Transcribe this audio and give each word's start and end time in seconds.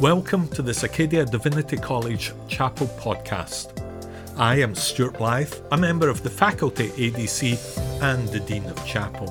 Welcome 0.00 0.48
to 0.48 0.60
the 0.60 0.78
Acadia 0.84 1.24
Divinity 1.24 1.76
College 1.76 2.32
Chapel 2.48 2.88
podcast. 2.98 3.80
I 4.36 4.56
am 4.56 4.74
Stuart 4.74 5.18
Blythe, 5.18 5.54
a 5.70 5.76
member 5.76 6.08
of 6.08 6.24
the 6.24 6.30
faculty 6.30 6.88
ADC 6.88 8.02
and 8.02 8.28
the 8.30 8.40
Dean 8.40 8.64
of 8.64 8.84
Chapel. 8.84 9.30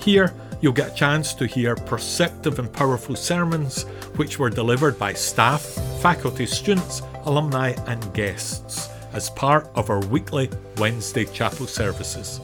Here, 0.00 0.34
you'll 0.60 0.72
get 0.72 0.90
a 0.90 0.94
chance 0.96 1.32
to 1.34 1.46
hear 1.46 1.76
perceptive 1.76 2.58
and 2.58 2.72
powerful 2.72 3.14
sermons 3.14 3.84
which 4.16 4.36
were 4.36 4.50
delivered 4.50 4.98
by 4.98 5.12
staff, 5.12 5.62
faculty, 6.02 6.46
students, 6.46 7.00
alumni, 7.22 7.70
and 7.86 8.12
guests 8.14 8.88
as 9.12 9.30
part 9.30 9.70
of 9.76 9.90
our 9.90 10.04
weekly 10.06 10.50
Wednesday 10.78 11.24
chapel 11.24 11.68
services. 11.68 12.40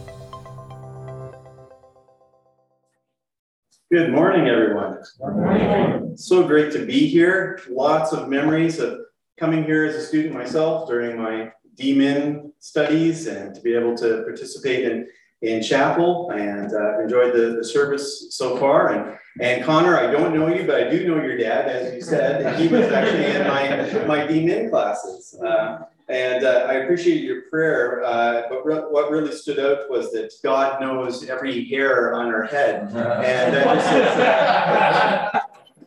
Good 3.92 4.12
morning, 4.12 4.46
everyone. 4.46 4.98
Good 5.18 5.34
morning. 5.34 6.16
So 6.16 6.46
great 6.46 6.70
to 6.74 6.86
be 6.86 7.08
here. 7.08 7.60
Lots 7.68 8.12
of 8.12 8.28
memories 8.28 8.78
of 8.78 9.00
coming 9.36 9.64
here 9.64 9.84
as 9.84 9.96
a 9.96 10.00
student 10.00 10.32
myself 10.32 10.88
during 10.88 11.20
my 11.20 11.50
DMin 11.74 12.52
studies 12.60 13.26
and 13.26 13.52
to 13.52 13.60
be 13.60 13.74
able 13.74 13.96
to 13.96 14.22
participate 14.22 14.84
in, 14.84 15.08
in 15.42 15.60
chapel 15.60 16.30
and 16.30 16.72
uh, 16.72 17.00
enjoyed 17.00 17.34
the, 17.34 17.56
the 17.56 17.64
service 17.64 18.28
so 18.30 18.56
far. 18.58 18.92
And, 18.92 19.18
and 19.40 19.64
Connor, 19.64 19.98
I 19.98 20.08
don't 20.08 20.36
know 20.36 20.46
you, 20.46 20.68
but 20.68 20.86
I 20.86 20.88
do 20.88 21.08
know 21.08 21.20
your 21.20 21.36
dad, 21.36 21.66
as 21.66 21.92
you 21.92 22.00
said. 22.00 22.60
He 22.60 22.68
was 22.68 22.86
actually 22.92 23.24
in 23.24 23.48
my, 23.48 24.06
my 24.06 24.24
DMin 24.24 24.70
classes. 24.70 25.34
Uh, 25.34 25.80
and 26.10 26.44
uh, 26.44 26.66
I 26.68 26.74
appreciate 26.74 27.22
your 27.22 27.42
prayer. 27.42 28.02
Uh, 28.04 28.42
but 28.50 28.66
re- 28.66 28.82
what 28.90 29.10
really 29.10 29.32
stood 29.32 29.60
out 29.60 29.88
was 29.88 30.10
that 30.12 30.32
God 30.42 30.80
knows 30.80 31.28
every 31.28 31.64
hair 31.66 32.14
on 32.14 32.26
our 32.26 32.42
head, 32.42 32.92
and 32.92 33.56
uh, 33.56 35.30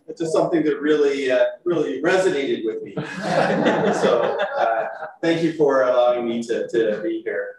it's 0.07 0.21
just 0.21 0.31
something 0.31 0.63
that 0.63 0.79
really, 0.79 1.29
uh, 1.29 1.43
really 1.65 2.01
resonated 2.01 2.63
with 2.63 2.81
me. 2.83 2.93
so, 4.01 4.37
uh, 4.57 4.88
thank 5.21 5.43
you 5.43 5.53
for 5.53 5.83
allowing 5.83 6.27
me 6.27 6.41
to, 6.43 6.69
to 6.69 7.02
be 7.03 7.21
here. 7.23 7.58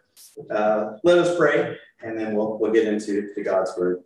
Uh, 0.50 0.96
let 1.02 1.18
us 1.18 1.36
pray, 1.36 1.76
and 2.02 2.18
then 2.18 2.34
we'll 2.34 2.58
we'll 2.58 2.72
get 2.72 2.88
into 2.88 3.34
to 3.34 3.42
God's 3.42 3.72
word. 3.76 4.02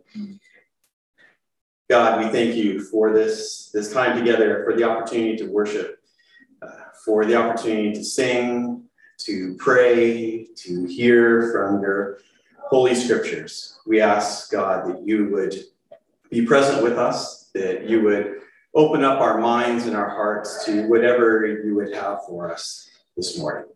God, 1.89 2.23
we 2.23 2.29
thank 2.31 2.55
you 2.55 2.81
for 2.83 3.13
this 3.13 3.69
this 3.73 3.93
time 3.93 4.17
together, 4.17 4.63
for 4.65 4.75
the 4.75 4.83
opportunity 4.83 5.37
to 5.37 5.45
worship 5.45 5.98
for 7.05 7.25
the 7.25 7.35
opportunity 7.35 7.93
to 7.93 8.03
sing, 8.03 8.83
to 9.19 9.55
pray, 9.57 10.47
to 10.55 10.85
hear 10.85 11.51
from 11.51 11.81
your 11.81 12.19
holy 12.69 12.95
scriptures. 12.95 13.79
We 13.85 14.01
ask, 14.01 14.51
God, 14.51 14.89
that 14.89 15.05
you 15.05 15.29
would 15.29 15.55
be 16.29 16.45
present 16.45 16.83
with 16.83 16.97
us, 16.97 17.49
that 17.53 17.89
you 17.89 18.03
would 18.03 18.41
open 18.75 19.03
up 19.03 19.19
our 19.19 19.39
minds 19.39 19.87
and 19.87 19.95
our 19.95 20.09
hearts 20.09 20.65
to 20.65 20.87
whatever 20.87 21.45
you 21.63 21.75
would 21.75 21.93
have 21.93 22.19
for 22.27 22.51
us 22.51 22.89
this 23.17 23.37
morning. 23.37 23.69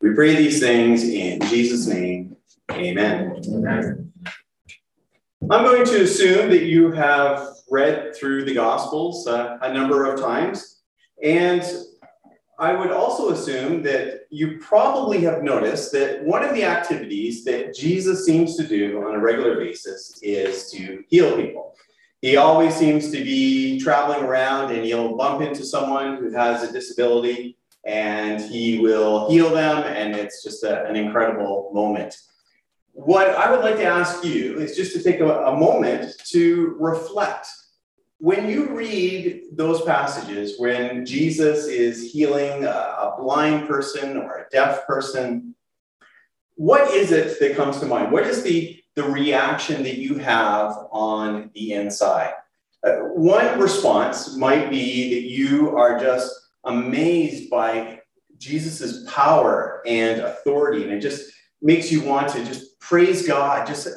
We 0.00 0.14
pray 0.14 0.34
these 0.34 0.60
things 0.60 1.04
in 1.04 1.40
Jesus' 1.42 1.86
name. 1.86 2.36
Amen. 2.72 3.42
Amen. 3.46 4.12
I'm 5.50 5.64
going 5.64 5.84
to 5.86 6.02
assume 6.02 6.50
that 6.50 6.64
you 6.64 6.90
have 6.92 7.48
read 7.70 8.14
through 8.14 8.44
the 8.44 8.54
Gospels 8.54 9.26
uh, 9.26 9.58
a 9.62 9.72
number 9.72 10.12
of 10.12 10.20
times. 10.20 10.80
And 11.22 11.62
I 12.60 12.74
would 12.74 12.90
also 12.90 13.30
assume 13.30 13.84
that 13.84 14.26
you 14.30 14.58
probably 14.58 15.20
have 15.20 15.44
noticed 15.44 15.92
that 15.92 16.24
one 16.24 16.44
of 16.44 16.54
the 16.54 16.64
activities 16.64 17.44
that 17.44 17.72
Jesus 17.72 18.26
seems 18.26 18.56
to 18.56 18.66
do 18.66 19.04
on 19.06 19.14
a 19.14 19.20
regular 19.20 19.56
basis 19.56 20.18
is 20.22 20.68
to 20.72 21.04
heal 21.08 21.36
people. 21.36 21.76
He 22.20 22.36
always 22.36 22.74
seems 22.74 23.12
to 23.12 23.22
be 23.22 23.78
traveling 23.78 24.24
around 24.24 24.72
and 24.72 24.84
he'll 24.84 25.16
bump 25.16 25.40
into 25.40 25.64
someone 25.64 26.16
who 26.16 26.32
has 26.32 26.68
a 26.68 26.72
disability 26.72 27.56
and 27.84 28.40
he 28.40 28.80
will 28.80 29.30
heal 29.30 29.50
them, 29.50 29.84
and 29.84 30.14
it's 30.14 30.42
just 30.42 30.64
a, 30.64 30.84
an 30.86 30.96
incredible 30.96 31.70
moment. 31.72 32.16
What 32.92 33.28
I 33.28 33.50
would 33.50 33.60
like 33.60 33.76
to 33.76 33.84
ask 33.84 34.24
you 34.24 34.58
is 34.58 34.76
just 34.76 34.92
to 34.94 35.02
take 35.02 35.20
a, 35.20 35.44
a 35.44 35.56
moment 35.56 36.12
to 36.30 36.76
reflect 36.78 37.46
when 38.18 38.48
you 38.48 38.68
read 38.70 39.44
those 39.52 39.82
passages, 39.82 40.58
when 40.58 41.06
Jesus 41.06 41.66
is 41.66 42.12
healing 42.12 42.64
a, 42.64 42.68
a, 42.68 43.14
blind 43.18 43.68
person 43.68 44.16
or 44.16 44.38
a 44.38 44.48
deaf 44.50 44.86
person, 44.86 45.54
what 46.56 46.92
is 46.92 47.12
it 47.12 47.38
that 47.38 47.56
comes 47.56 47.78
to 47.78 47.86
mind? 47.86 48.10
What 48.10 48.26
is 48.26 48.42
the, 48.42 48.82
the 48.96 49.04
reaction 49.04 49.84
that 49.84 49.98
you 49.98 50.18
have 50.18 50.76
on 50.90 51.50
the 51.54 51.74
inside? 51.74 52.32
Uh, 52.84 52.96
one 53.14 53.58
response 53.58 54.36
might 54.36 54.68
be 54.68 55.14
that 55.14 55.28
you 55.28 55.76
are 55.76 56.00
just 56.00 56.32
amazed 56.64 57.48
by 57.48 58.00
Jesus's 58.38 59.08
power 59.08 59.80
and 59.86 60.20
authority, 60.22 60.82
and 60.82 60.92
it 60.92 61.00
just 61.00 61.32
makes 61.62 61.90
you 61.90 62.02
want 62.02 62.28
to 62.30 62.44
just 62.44 62.78
praise 62.80 63.26
God, 63.26 63.66
just 63.66 63.88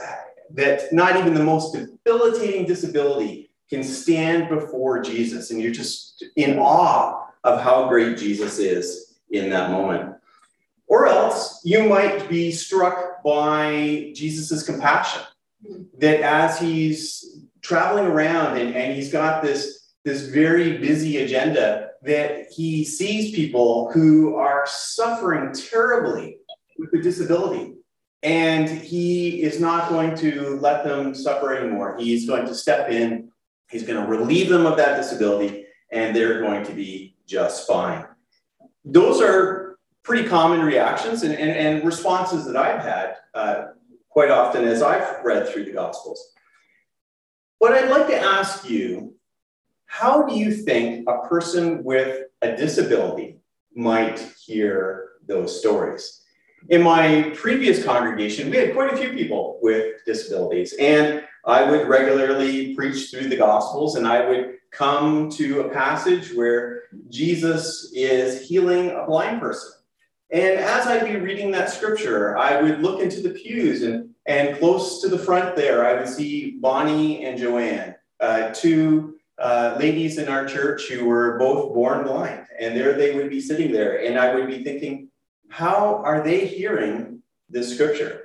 that 0.54 0.94
not 0.94 1.16
even 1.16 1.34
the 1.34 1.44
most 1.44 1.74
debilitating 1.74 2.66
disability 2.66 3.50
can 3.72 3.84
stand 3.84 4.50
before 4.50 5.02
Jesus 5.02 5.50
and 5.50 5.62
you're 5.62 5.72
just 5.72 6.26
in 6.36 6.59
awe 6.59 7.26
of 7.44 7.62
how 7.62 7.88
great 7.88 8.18
Jesus 8.18 8.59
is 8.59 9.20
in 9.32 9.50
that 9.50 9.72
moment. 9.72 10.16
Or 10.88 11.08
else 11.08 11.62
you 11.64 11.88
might 11.88 12.28
be 12.28 12.52
struck 12.52 13.24
by 13.24 14.12
Jesus's 14.14 14.64
compassion 14.64 15.22
that 16.00 16.20
as 16.20 16.60
he's 16.60 17.46
traveling 17.62 18.08
around 18.08 18.58
and, 18.58 18.76
and 18.76 18.94
he's 18.94 19.12
got 19.12 19.42
this, 19.42 19.94
this 20.04 20.24
very 20.24 20.78
busy 20.80 21.24
agenda, 21.24 21.92
that 22.04 22.48
he 22.52 22.84
sees 22.84 23.34
people 23.34 23.90
who 23.92 24.36
are 24.36 24.66
suffering 24.68 25.54
terribly 25.54 26.40
with 26.78 26.94
a 26.94 27.02
disability. 27.02 27.76
And 28.24 28.68
he 28.68 29.44
is 29.44 29.62
not 29.62 29.90
going 29.90 30.16
to 30.18 30.58
let 30.60 30.84
them 30.84 31.16
suffer 31.16 31.56
anymore. 31.56 31.98
He's 31.98 32.28
going 32.28 32.46
to 32.48 32.54
step 32.54 32.90
in 32.90 33.31
He's 33.72 33.84
going 33.84 34.02
to 34.02 34.08
relieve 34.08 34.50
them 34.50 34.66
of 34.66 34.78
that 34.78 34.98
disability, 34.98 35.66
and 35.92 36.16
they're 36.16 36.42
going 36.42 36.66
to 36.66 36.74
be 36.74 37.16
just 37.26 37.68
fine. 37.68 38.06
Those 38.84 39.22
are 39.22 39.78
pretty 40.04 40.28
common 40.28 40.62
reactions 40.62 41.24
and, 41.24 41.34
and, 41.34 41.52
and 41.52 41.86
responses 41.86 42.46
that 42.46 42.58
I've 42.58 42.81
had 42.81 43.16
uh, 43.34 43.68
quite 44.10 44.30
often 44.30 44.66
as 44.66 44.81
I've 44.81 45.24
read 45.24 45.48
through 45.48 45.66
the 45.66 45.72
Gospels. 45.72 46.34
But 47.60 47.74
I'd 47.74 47.90
like 47.90 48.08
to 48.08 48.20
ask 48.20 48.70
you 48.70 49.16
how 49.86 50.24
do 50.24 50.36
you 50.36 50.52
think 50.54 51.08
a 51.08 51.28
person 51.28 51.84
with 51.84 52.24
a 52.42 52.56
disability 52.56 53.38
might 53.76 54.20
hear 54.44 55.12
those 55.28 55.60
stories? 55.60 56.24
In 56.70 56.81
my 56.81 57.31
previous 57.36 57.84
congregation, 57.84 58.50
we 58.50 58.58
had 58.58 58.74
quite 58.74 58.94
a 58.94 58.98
few 58.98 59.10
people 59.10 59.60
with 59.62 59.98
disabilities, 60.06 60.74
and 60.80 61.24
I 61.46 61.69
would 61.69 61.88
regularly 61.88 62.75
preach 62.75 63.09
through 63.09 63.29
the 63.29 63.38
Gospels 63.38 63.96
and 63.96 64.07
I 64.07 64.28
would 64.28 64.57
come 64.72 65.29
to 65.31 65.62
a 65.62 65.69
passage 65.69 66.34
where 66.34 66.84
Jesus 67.09 67.91
is 67.94 68.47
healing 68.47 68.91
a 68.91 69.06
blind 69.06 69.41
person. 69.41 69.72
And 70.31 70.59
as 70.59 70.88
I'd 70.88 71.06
be 71.06 71.18
reading 71.18 71.51
that 71.51 71.69
scripture, 71.69 72.38
I 72.38 72.62
would 72.62 72.81
look 72.81 73.01
into 73.01 73.22
the 73.22 73.31
pews 73.31 73.84
and, 73.84 74.09
and 74.25 74.57
close 74.57 75.01
to 75.01 75.09
the 75.09 75.18
front 75.18 75.57
there, 75.57 75.85
I 75.85 76.00
would 76.00 76.07
see 76.07 76.51
Bonnie 76.51 77.25
and 77.25 77.38
Joanne, 77.38 77.96
uh, 78.22 78.51
two 78.53 79.16
uh, 79.38 79.75
ladies 79.78 80.18
in 80.18 80.30
our 80.30 80.46
church 80.46 80.88
who 80.88 81.06
were 81.06 81.38
both 81.38 81.74
born 81.74 82.06
blind. 82.06 82.46
And 82.59 82.78
there 82.78 82.94
they 82.94 83.13
would 83.13 83.30
be 83.30 83.41
sitting 83.41 83.74
there. 83.74 84.06
And 84.06 84.18
I 84.18 84.34
would 84.34 84.47
be 84.47 84.63
thinking, 84.63 85.09
how 85.50 86.01
are 86.06 86.24
they 86.24 86.46
hearing 86.46 87.22
this 87.50 87.74
scripture? 87.74 88.22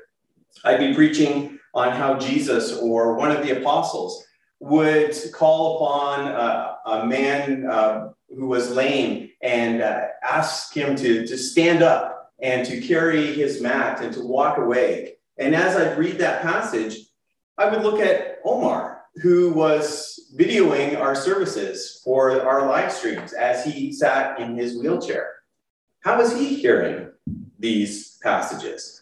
I'd 0.65 0.79
be 0.79 0.95
preaching 0.95 1.56
on 1.77 1.93
how 1.93 2.19
Jesus 2.19 2.73
or 2.79 3.15
one 3.17 3.31
of 3.31 3.47
the 3.47 3.61
apostles 3.61 4.25
would 4.61 5.15
call 5.35 5.77
upon 5.77 6.27
uh, 6.27 6.75
a 6.87 7.07
man 7.07 7.67
uh, 7.67 8.13
who 8.35 8.47
was 8.47 8.71
lame 8.71 9.29
and 9.43 9.83
uh, 9.83 10.07
ask 10.23 10.75
him 10.75 10.97
to, 10.97 11.27
to 11.27 11.37
stand 11.37 11.83
up 11.83 12.33
and 12.41 12.67
to 12.67 12.81
carry 12.81 13.35
his 13.35 13.61
mat 13.61 14.01
and 14.01 14.15
to 14.15 14.23
walk 14.23 14.57
away. 14.57 15.17
And 15.37 15.55
as 15.55 15.77
I 15.77 15.95
read 15.97 16.17
that 16.19 16.41
passage, 16.41 16.97
I 17.59 17.69
would 17.69 17.83
look 17.83 18.01
at 18.01 18.39
Omar, 18.43 19.03
who 19.17 19.53
was 19.53 20.33
videoing 20.35 20.99
our 20.99 21.15
services 21.15 22.01
for 22.03 22.41
our 22.41 22.67
live 22.67 22.91
streams 22.91 23.35
as 23.35 23.67
he 23.67 23.93
sat 23.93 24.41
in 24.41 24.57
his 24.57 24.79
wheelchair. 24.79 25.35
How 26.01 26.23
is 26.23 26.33
he 26.33 26.57
hearing 26.57 27.11
these 27.59 28.19
passages? 28.23 28.96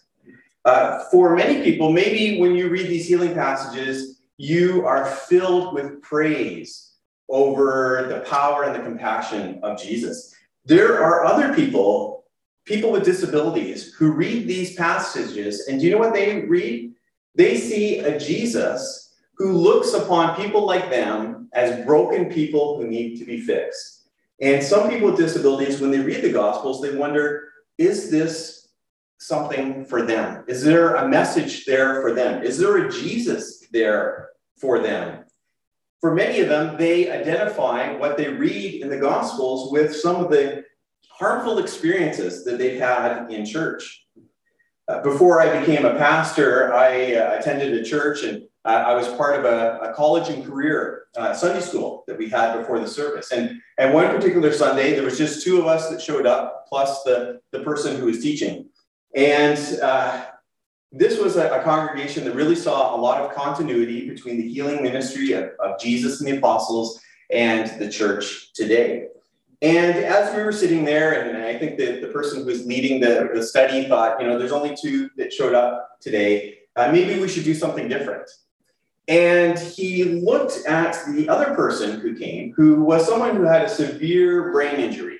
Uh, 0.65 1.05
for 1.11 1.37
many 1.37 1.63
people, 1.63 1.93
maybe 1.93 2.41
when 2.41 2.55
you 2.55 2.69
read 2.69 2.89
these 2.89 3.07
healing 3.07 3.35
passages, 3.35 4.21
you 4.39 4.87
are 4.87 5.05
filled 5.05 5.75
with 5.75 6.01
praise 6.03 6.93
over 7.29 8.07
the 8.09 8.21
power 8.21 8.65
and 8.65 8.75
the 8.75 8.81
compassion 8.81 9.61
of 9.63 9.81
Jesus. 9.81 10.35
There 10.65 11.03
are 11.03 11.25
other 11.25 11.55
people, 11.55 12.25
people 12.65 12.91
with 12.91 13.05
disabilities, 13.05 13.93
who 13.95 14.13
read 14.13 14.47
these 14.49 14.75
passages, 14.75 15.69
and 15.69 15.79
do 15.79 15.87
you 15.87 15.93
know 15.93 15.99
what 15.99 16.15
they 16.15 16.43
read? 16.43 16.95
They 17.35 17.59
see 17.59 17.99
a 17.99 18.19
Jesus 18.19 19.15
who 19.37 19.53
looks 19.53 19.93
upon 19.93 20.37
people 20.37 20.65
like 20.65 20.91
them 20.91 21.49
as 21.53 21.85
broken 21.85 22.27
people 22.27 22.79
who 22.79 22.87
need 22.87 23.19
to 23.19 23.25
be 23.25 23.41
fixed. 23.41 24.05
And 24.41 24.63
some 24.63 24.89
people 24.89 25.11
with 25.11 25.19
disabilities, 25.19 25.81
when 25.81 25.91
they 25.91 26.01
read 26.01 26.23
the 26.23 26.33
Gospels, 26.33 26.81
they 26.81 26.95
wonder 26.97 27.51
is 27.77 28.11
this 28.11 28.64
something 29.19 29.85
for 29.85 30.03
them? 30.03 30.45
Is 30.49 30.63
there 30.63 30.97
a 30.97 31.09
message 31.09 31.65
there 31.65 32.03
for 32.03 32.13
them? 32.13 32.43
Is 32.43 32.59
there 32.59 32.87
a 32.87 32.91
Jesus 32.91 33.67
there 33.73 34.31
for 34.59 34.81
them? 34.81 35.25
For 36.01 36.15
many 36.15 36.41
of 36.41 36.49
them, 36.49 36.77
they 36.77 37.11
identify 37.11 37.97
what 37.97 38.17
they 38.17 38.29
read 38.29 38.83
in 38.83 38.91
the 38.91 38.99
Gospels 38.99 39.73
with 39.73 39.97
some 39.97 40.17
of 40.17 40.31
the 40.31 40.65
harmful 41.09 41.59
experiences 41.59 42.45
that 42.45 42.59
they've 42.59 42.79
had 42.79 43.31
in 43.31 43.47
church. 43.47 44.07
Uh, 44.87 45.01
before 45.01 45.41
I 45.41 45.61
became 45.61 45.87
a 45.87 45.95
pastor, 45.95 46.75
I 46.75 47.15
uh, 47.15 47.39
attended 47.39 47.73
a 47.73 47.83
church 47.83 48.23
and 48.23 48.43
uh, 48.67 48.85
I 48.87 48.95
was 48.95 49.09
part 49.09 49.39
of 49.39 49.47
a, 49.47 49.79
a 49.79 49.95
college 49.95 50.29
and 50.29 50.45
career 50.45 51.05
uh, 51.17 51.33
Sunday 51.33 51.61
school 51.61 52.05
that 52.07 52.19
we 52.19 52.29
had 52.29 52.59
before 52.59 52.81
the 52.81 52.89
service. 52.89 53.33
And, 53.33 53.61
and 53.79 53.95
one 53.95 54.09
particular 54.09 54.53
Sunday, 54.53 54.95
there 54.95 55.05
was 55.05 55.17
just 55.17 55.45
two 55.45 55.59
of 55.59 55.67
us 55.67 55.89
that 55.91 56.01
showed 56.01 56.27
up, 56.27 56.67
plus 56.69 57.03
the, 57.05 57.41
the 57.53 57.61
person 57.61 57.97
who 57.97 58.07
was 58.07 58.21
teaching. 58.21 58.69
And 59.15 59.59
uh, 59.81 60.27
this 60.93 61.21
was 61.21 61.37
a, 61.37 61.61
a, 61.61 61.63
congregation 61.63 62.25
that 62.25 62.35
really 62.35 62.57
saw 62.57 62.95
a 62.95 62.99
lot 62.99 63.21
of 63.21 63.35
continuity 63.35 64.09
between 64.09 64.37
the 64.37 64.49
healing 64.49 64.83
ministry 64.83 65.33
of, 65.33 65.51
of 65.61 65.79
Jesus 65.79 66.21
and 66.21 66.29
the 66.29 66.39
apostles 66.39 67.01
and 67.31 67.69
the 67.81 67.89
church 67.89 68.53
today. 68.55 69.09
And 69.63 69.97
as 69.97 70.35
we 70.35 70.43
were 70.43 70.53
sitting 70.53 70.85
there, 70.85 71.23
and 71.23 71.39
I 71.39 71.59
think 71.59 71.79
that 71.79 72.01
the 72.01 72.09
person 72.09 72.41
who 72.41 72.47
was 72.47 72.67
leading 72.67 73.01
the, 73.01 73.31
the 73.33 73.43
study 73.43 73.89
thought, 73.89 74.21
you 74.21 74.27
know, 74.27 74.39
there's 74.39 74.53
only 74.53 74.77
two 74.77 75.09
that 75.17 75.33
showed 75.33 75.55
up 75.55 76.01
today. 76.01 76.59
Uh, 76.77 76.91
maybe 76.93 77.19
we 77.21 77.29
should 77.29 77.45
do 77.45 77.55
something 77.55 77.89
different. 77.89 78.29
And 79.09 79.59
he 79.59 80.05
looked 80.05 80.67
at 80.67 80.97
the 81.15 81.29
other 81.29 81.55
person 81.55 82.01
who 82.01 82.15
came, 82.17 82.53
who 82.57 82.83
was 82.83 83.07
someone 83.07 83.37
who 83.37 83.45
had 83.45 83.63
a 83.63 83.69
severe 83.69 84.51
brain 84.53 84.77
injury. 84.77 85.14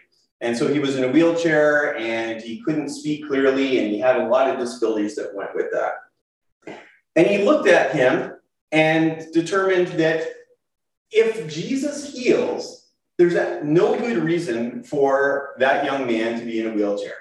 And 0.45 0.55
so 0.55 0.69
he 0.69 0.79
was 0.79 0.97
in 0.97 1.05
a 1.05 1.09
wheelchair 1.09 1.97
and 1.97 2.39
he 2.39 2.61
couldn't 2.61 2.91
speak 2.91 3.27
clearly, 3.27 3.79
and 3.79 3.91
he 3.91 3.99
had 3.99 4.19
a 4.19 4.29
lot 4.29 4.51
of 4.51 4.59
disabilities 4.59 5.17
that 5.17 5.35
went 5.35 5.55
with 5.55 5.73
that. 5.73 6.77
And 7.17 7.27
he 7.27 7.39
looked 7.39 7.67
at 7.67 7.95
him 7.95 8.35
and 8.71 9.27
determined 9.33 9.89
that 9.99 10.27
if 11.11 11.51
Jesus 11.51 12.13
heals, 12.13 12.91
there's 13.17 13.65
no 13.65 13.99
good 13.99 14.19
reason 14.19 14.83
for 14.83 15.55
that 15.61 15.87
young 15.87 16.07
man 16.07 16.39
to 16.39 16.45
be 16.45 16.61
in 16.61 16.67
a 16.67 16.75
wheelchair. 16.75 17.17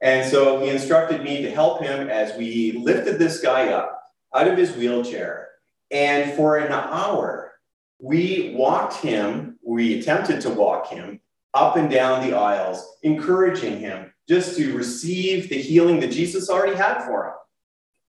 And 0.00 0.30
so 0.30 0.60
he 0.60 0.68
instructed 0.68 1.24
me 1.24 1.42
to 1.42 1.50
help 1.50 1.82
him 1.82 2.08
as 2.08 2.38
we 2.38 2.70
lifted 2.72 3.18
this 3.18 3.40
guy 3.40 3.72
up 3.72 4.00
out 4.32 4.46
of 4.46 4.56
his 4.56 4.76
wheelchair. 4.76 5.48
And 5.90 6.32
for 6.34 6.58
an 6.58 6.70
hour, 6.70 7.54
we 7.98 8.54
walked 8.56 8.94
him, 8.98 9.58
we 9.60 9.98
attempted 9.98 10.40
to 10.42 10.50
walk 10.50 10.86
him 10.86 11.20
up 11.54 11.76
and 11.76 11.90
down 11.90 12.28
the 12.28 12.36
aisles, 12.36 12.96
encouraging 13.02 13.78
him 13.78 14.12
just 14.28 14.56
to 14.56 14.76
receive 14.76 15.48
the 15.48 15.60
healing 15.60 16.00
that 16.00 16.10
Jesus 16.10 16.50
already 16.50 16.76
had 16.76 17.04
for 17.04 17.26
him. 17.26 17.34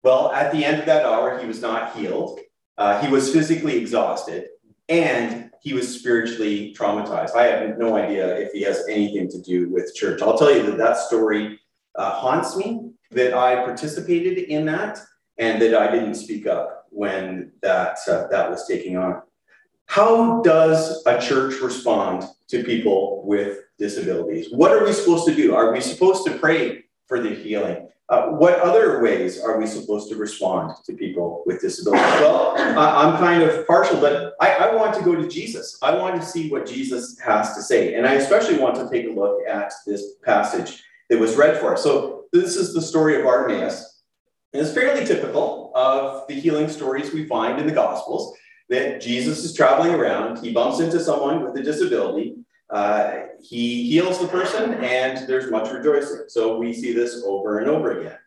Well, 0.05 0.33
at 0.33 0.53
the 0.53 0.65
end 0.65 0.81
of 0.81 0.87
that 0.87 1.05
hour, 1.05 1.39
he 1.39 1.47
was 1.47 1.61
not 1.61 1.97
healed. 1.97 2.41
Uh, 2.79 3.01
he 3.01 3.11
was 3.11 3.33
physically 3.33 3.77
exhausted 3.77 4.49
and 4.89 5.51
he 5.63 5.73
was 5.73 5.99
spiritually 5.99 6.75
traumatized. 6.77 7.37
I 7.37 7.47
have 7.47 7.79
no 7.79 7.97
idea 7.97 8.37
if 8.37 8.53
he 8.53 8.63
has 8.63 8.85
anything 8.89 9.29
to 9.31 9.41
do 9.41 9.69
with 9.71 9.95
church. 9.95 10.21
I'll 10.21 10.37
tell 10.37 10.55
you 10.55 10.63
that 10.65 10.79
that 10.79 10.97
story 10.97 11.61
uh, 11.95 12.11
haunts 12.11 12.57
me, 12.57 12.91
that 13.13 13.35
I 13.35 13.57
participated 13.65 14.39
in 14.39 14.65
that, 14.67 14.99
and 15.39 15.63
that 15.63 15.75
I 15.75 15.91
didn't 15.91 16.17
speak 16.17 16.47
up 16.47 16.87
when 16.91 17.53
that, 17.63 17.99
uh, 18.09 18.27
that 18.29 18.51
was 18.51 18.67
taking 18.67 18.97
on. 18.97 19.23
How 19.87 20.43
does 20.43 21.05
a 21.07 21.21
church 21.21 21.61
respond 21.61 22.25
to 22.53 22.63
people 22.63 23.23
with 23.25 23.61
disabilities? 23.79 24.49
What 24.53 24.73
are 24.73 24.85
we 24.85 24.93
supposed 24.93 25.27
to 25.27 25.35
do? 25.35 25.55
Are 25.55 25.73
we 25.73 25.81
supposed 25.81 26.27
to 26.27 26.39
pray 26.39 26.85
for 27.09 27.19
their 27.19 27.35
healing? 27.35 27.89
Uh, 28.11 28.27
what 28.27 28.61
other 28.61 29.03
ways 29.03 29.41
are 29.41 29.59
we 29.59 29.67
supposed 29.67 30.11
to 30.11 30.17
respond 30.17 30.75
to 30.85 30.93
people 30.93 31.43
with 31.47 31.63
disabilities? 31.63 32.05
Well, 32.21 32.55
I'm 32.59 33.17
kind 33.17 33.43
of 33.43 33.67
partial, 33.67 33.99
but 33.99 34.35
I, 34.39 34.51
I, 34.51 34.75
want 34.75 34.95
to 34.97 35.03
go 35.03 35.15
to 35.15 35.27
Jesus. 35.27 35.79
I 35.81 35.95
want 35.95 36.21
to 36.21 36.27
see 36.27 36.51
what 36.51 36.67
Jesus 36.67 37.19
has 37.21 37.55
to 37.55 37.63
say. 37.63 37.95
And 37.95 38.07
I 38.07 38.15
especially 38.15 38.59
want 38.59 38.75
to 38.75 38.91
take 38.91 39.07
a 39.07 39.19
look 39.19 39.39
at 39.49 39.73
this 39.87 40.17
passage 40.23 40.83
that 41.09 41.19
was 41.19 41.37
read 41.37 41.59
for 41.59 41.73
us. 41.73 41.83
So, 41.83 42.25
this 42.35 42.57
is 42.57 42.75
the 42.75 42.83
story 42.83 43.17
of 43.17 43.25
Bartimaeus. 43.25 44.03
And 44.53 44.61
it's 44.61 44.75
fairly 44.75 45.07
typical 45.07 45.73
of 45.75 46.27
the 46.29 46.35
healing 46.35 46.69
stories 46.69 47.15
we 47.15 47.25
find 47.27 47.59
in 47.59 47.67
the 47.67 47.73
Gospels 47.73 48.37
that 48.73 49.01
Jesus 49.01 49.45
is 49.45 49.55
traveling 49.55 49.95
around, 49.95 50.39
he 50.39 50.53
bumps 50.53 50.81
into 50.81 50.99
someone 51.01 51.45
with 51.45 51.57
a 51.57 51.63
disability, 51.63 52.37
uh, 52.71 53.27
he 53.41 53.91
heals 53.91 54.19
the 54.19 54.27
person 54.29 54.75
and 54.75 55.29
there's 55.29 55.51
much 55.51 55.71
rejoicing. 55.71 56.25
So 56.29 56.57
we 56.57 56.73
see 56.73 56.93
this 56.93 57.23
over 57.25 57.59
and 57.59 57.69
over 57.69 58.01
again. 58.01 58.19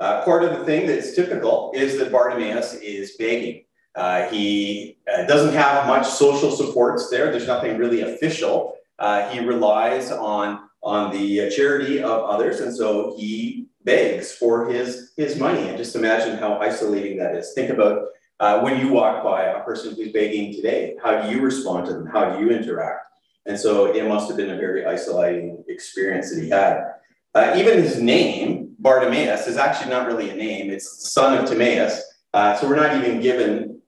Uh, 0.00 0.24
part 0.24 0.42
of 0.42 0.58
the 0.58 0.64
thing 0.64 0.88
that's 0.88 1.14
typical 1.14 1.72
is 1.74 1.98
that 1.98 2.10
Bartimaeus 2.10 2.74
is 2.74 3.16
begging. 3.16 3.64
Uh, 3.94 4.26
he 4.28 4.98
uh, 5.12 5.24
doesn't 5.26 5.54
have 5.54 5.86
much 5.86 6.06
social 6.06 6.50
supports 6.50 7.10
there. 7.10 7.30
There's 7.30 7.46
nothing 7.46 7.78
really 7.78 8.00
official. 8.00 8.74
Uh, 8.98 9.28
he 9.28 9.38
relies 9.38 10.10
on, 10.10 10.68
on 10.82 11.12
the 11.12 11.48
charity 11.50 12.02
of 12.02 12.24
others. 12.24 12.58
And 12.58 12.74
so 12.74 13.14
he 13.16 13.68
begs 13.84 14.32
for 14.32 14.66
his, 14.68 15.12
his 15.16 15.38
money. 15.38 15.68
And 15.68 15.78
just 15.78 15.94
imagine 15.94 16.38
how 16.38 16.58
isolating 16.58 17.18
that 17.18 17.36
is. 17.36 17.52
Think 17.52 17.70
about 17.70 18.08
when 18.60 18.80
you 18.80 18.92
walk 18.92 19.22
by 19.22 19.44
a 19.44 19.62
person 19.62 19.94
who's 19.94 20.12
begging 20.12 20.52
today. 20.52 20.96
How 21.02 21.22
do 21.22 21.30
you 21.30 21.40
respond 21.40 21.86
to 21.86 21.92
them? 21.92 22.06
How 22.06 22.30
do 22.30 22.40
you 22.40 22.50
interact? 22.50 23.06
And 23.46 23.58
so 23.58 23.92
it 23.94 24.06
must 24.06 24.28
have 24.28 24.36
been 24.36 24.50
a 24.50 24.56
very 24.56 24.84
isolating 24.84 25.64
experience 25.68 26.34
that 26.34 26.42
he 26.42 26.48
had. 26.48 26.94
Uh, 27.34 27.54
even 27.56 27.78
his 27.78 28.00
name, 28.00 28.74
Bartimaeus, 28.78 29.46
is 29.46 29.56
actually 29.56 29.90
not 29.90 30.06
really 30.06 30.30
a 30.30 30.34
name. 30.34 30.70
It's 30.70 31.12
son 31.12 31.38
of 31.38 31.48
Timaeus. 31.48 32.02
Uh, 32.34 32.56
so 32.56 32.68
we're 32.68 32.76
not 32.76 32.96
even 32.96 33.20
given 33.20 33.80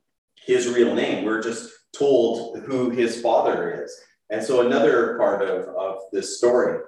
his 0.47 0.69
real 0.69 0.95
name. 0.95 1.25
We're 1.25 1.43
just 1.43 1.71
told 1.93 2.59
who 2.61 2.91
his 2.91 3.21
father 3.21 3.85
is. 3.85 3.95
And 4.31 4.43
so 4.43 4.67
another 4.67 5.17
part 5.19 5.43
of, 5.43 5.69
of 5.77 5.99
this 6.13 6.39
story. 6.39 6.81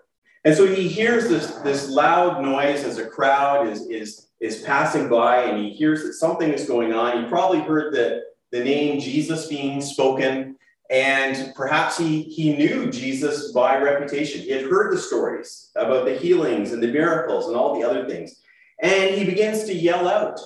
And 0.44 0.56
so 0.56 0.66
he 0.66 0.88
hears 0.88 1.28
this, 1.28 1.50
this 1.56 1.88
loud 1.88 2.42
noise 2.42 2.84
as 2.84 2.98
a 2.98 3.06
crowd 3.06 3.68
is, 3.68 3.86
is, 3.88 4.25
is 4.46 4.62
passing 4.62 5.08
by 5.08 5.42
and 5.42 5.58
he 5.58 5.70
hears 5.70 6.02
that 6.04 6.14
something 6.14 6.52
is 6.52 6.68
going 6.68 6.92
on. 6.92 7.22
He 7.22 7.28
probably 7.28 7.60
heard 7.60 7.92
the, 7.92 8.22
the 8.52 8.62
name 8.62 9.00
Jesus 9.00 9.46
being 9.48 9.80
spoken. 9.80 10.56
And 10.88 11.52
perhaps 11.54 11.98
he, 11.98 12.22
he 12.22 12.56
knew 12.56 12.90
Jesus 12.90 13.50
by 13.50 13.76
reputation. 13.78 14.40
He 14.40 14.50
had 14.50 14.62
heard 14.62 14.92
the 14.92 14.98
stories 14.98 15.70
about 15.74 16.04
the 16.04 16.16
healings 16.16 16.72
and 16.72 16.82
the 16.82 16.92
miracles 16.92 17.48
and 17.48 17.56
all 17.56 17.78
the 17.78 17.88
other 17.88 18.08
things. 18.08 18.40
And 18.80 19.14
he 19.14 19.24
begins 19.24 19.64
to 19.64 19.74
yell 19.74 20.08
out, 20.08 20.38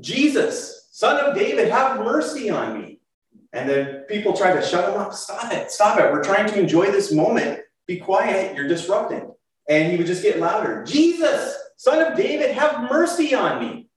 Jesus, 0.00 0.88
son 0.90 1.22
of 1.22 1.36
David, 1.36 1.68
have 1.68 2.00
mercy 2.00 2.48
on 2.48 2.80
me. 2.80 3.00
And 3.52 3.68
then 3.68 4.04
people 4.08 4.36
try 4.36 4.52
to 4.54 4.62
shut 4.62 4.92
him 4.92 5.00
up. 5.00 5.12
Stop 5.12 5.52
it, 5.52 5.70
stop 5.70 5.98
it. 5.98 6.10
We're 6.10 6.24
trying 6.24 6.48
to 6.48 6.58
enjoy 6.58 6.90
this 6.90 7.12
moment. 7.12 7.60
Be 7.86 7.98
quiet, 7.98 8.56
you're 8.56 8.68
disrupting. 8.68 9.32
And 9.68 9.92
he 9.92 9.98
would 9.98 10.06
just 10.06 10.22
get 10.22 10.40
louder 10.40 10.82
Jesus, 10.84 11.56
son 11.76 12.00
of 12.00 12.16
David, 12.16 12.52
have 12.52 12.90
mercy 12.90 13.34
on 13.34 13.60
me. 13.60 13.88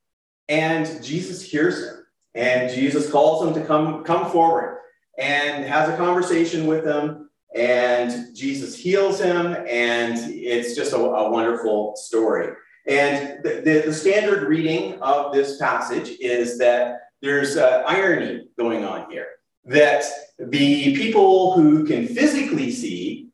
And 0.49 1.03
Jesus 1.03 1.41
hears 1.41 1.83
him. 1.83 2.05
And 2.35 2.73
Jesus 2.73 3.11
calls 3.11 3.45
him 3.45 3.53
to 3.55 3.65
come, 3.65 4.03
come 4.03 4.29
forward 4.31 4.77
and 5.17 5.65
has 5.65 5.89
a 5.89 5.97
conversation 5.97 6.67
with 6.67 6.85
him 6.85 7.29
and 7.55 8.35
jesus 8.35 8.77
heals 8.77 9.19
him 9.19 9.55
and 9.67 10.17
it's 10.33 10.75
just 10.75 10.93
a, 10.93 10.97
a 10.97 11.29
wonderful 11.29 11.95
story 11.95 12.53
and 12.87 13.43
the, 13.43 13.61
the, 13.65 13.83
the, 13.87 13.93
standard 13.93 14.47
reading 14.47 14.93
of 15.01 15.33
this 15.33 15.57
passage 15.57 16.17
is 16.21 16.57
that 16.57 16.99
there's 17.21 17.57
uh, 17.57 17.83
irony 17.87 18.47
going 18.57 18.85
on 18.85 19.09
here 19.09 19.27
that 19.65 20.03
the 20.39 20.95
people 20.95 21.53
who 21.53 21.83
can 21.85 22.07
physically 22.07 22.69
see 22.69 23.26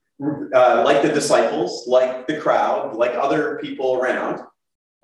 uh, 0.53 0.83
like 0.85 1.01
the 1.01 1.09
disciples 1.09 1.85
like 1.87 2.27
the 2.27 2.37
crowd 2.37 2.95
like 2.95 3.13
other 3.15 3.59
people 3.61 3.95
around 3.95 4.41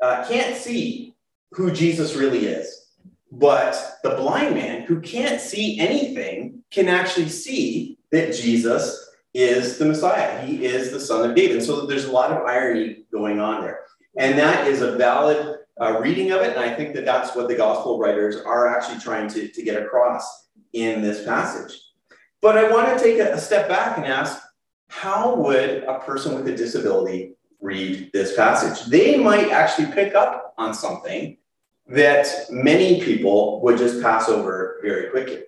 uh, 0.02 0.26
can't 0.28 0.56
see 0.56 1.16
who 1.52 1.72
jesus 1.72 2.16
really 2.16 2.46
is 2.46 2.80
but 3.32 4.00
the 4.04 4.12
blind 4.12 4.56
man 4.56 4.82
who 4.82 5.00
can't 5.02 5.40
see 5.40 5.80
anything 5.80 6.64
can 6.72 6.88
actually 6.88 7.30
see 7.30 8.00
that 8.12 8.34
Jesus 8.34 9.10
is 9.34 9.78
the 9.78 9.86
Messiah. 9.86 10.44
He 10.46 10.66
is 10.66 10.92
the 10.92 11.00
son 11.00 11.30
of 11.30 11.36
David. 11.36 11.64
So 11.64 11.86
there's 11.86 12.06
a 12.06 12.12
lot 12.12 12.32
of 12.32 12.46
irony 12.46 13.06
going 13.12 13.40
on 13.40 13.62
there. 13.62 13.82
And 14.18 14.38
that 14.40 14.68
is 14.68 14.82
a 14.82 14.98
valid 14.98 15.58
uh, 15.80 16.00
reading 16.00 16.32
of 16.32 16.42
it. 16.42 16.56
And 16.56 16.60
I 16.60 16.74
think 16.74 16.96
that 16.96 17.06
that's 17.06 17.36
what 17.36 17.48
the 17.48 17.56
gospel 17.56 18.00
writers 18.00 18.38
are 18.38 18.68
actually 18.68 19.00
trying 19.00 19.30
to, 19.30 19.48
to 19.48 19.64
get 19.64 19.82
across 19.82 20.50
in 20.74 21.02
this 21.02 21.24
passage. 21.24 21.80
But 22.42 22.58
I 22.58 22.72
want 22.72 22.98
to 22.98 23.04
take 23.04 23.20
a, 23.20 23.34
a 23.34 23.38
step 23.38 23.68
back 23.68 23.98
and 23.98 24.08
ask 24.08 24.42
how 24.90 25.36
would 25.36 25.84
a 25.84 26.00
person 26.00 26.36
with 26.36 26.48
a 26.48 26.56
disability 26.56 27.36
read 27.62 28.12
this 28.12 28.36
passage? 28.36 28.86
They 28.88 29.18
might 29.18 29.52
actually 29.52 29.92
pick 29.94 30.16
up 30.16 30.54
on 30.58 30.74
something 30.74 31.38
that 31.88 32.28
many 32.50 33.02
people 33.02 33.62
would 33.62 33.78
just 33.78 34.02
pass 34.02 34.28
over 34.28 34.80
very 34.82 35.10
quickly. 35.10 35.44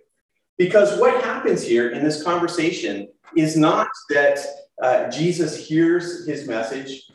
Because 0.58 0.98
what 1.00 1.24
happens 1.24 1.64
here 1.64 1.90
in 1.90 2.04
this 2.04 2.24
conversation 2.24 3.10
is 3.36 3.58
not 3.58 3.88
that 4.10 4.40
uh, 4.82 5.10
Jesus 5.10 5.68
hears 5.68 6.26
his 6.28 6.48
message, 6.48 7.10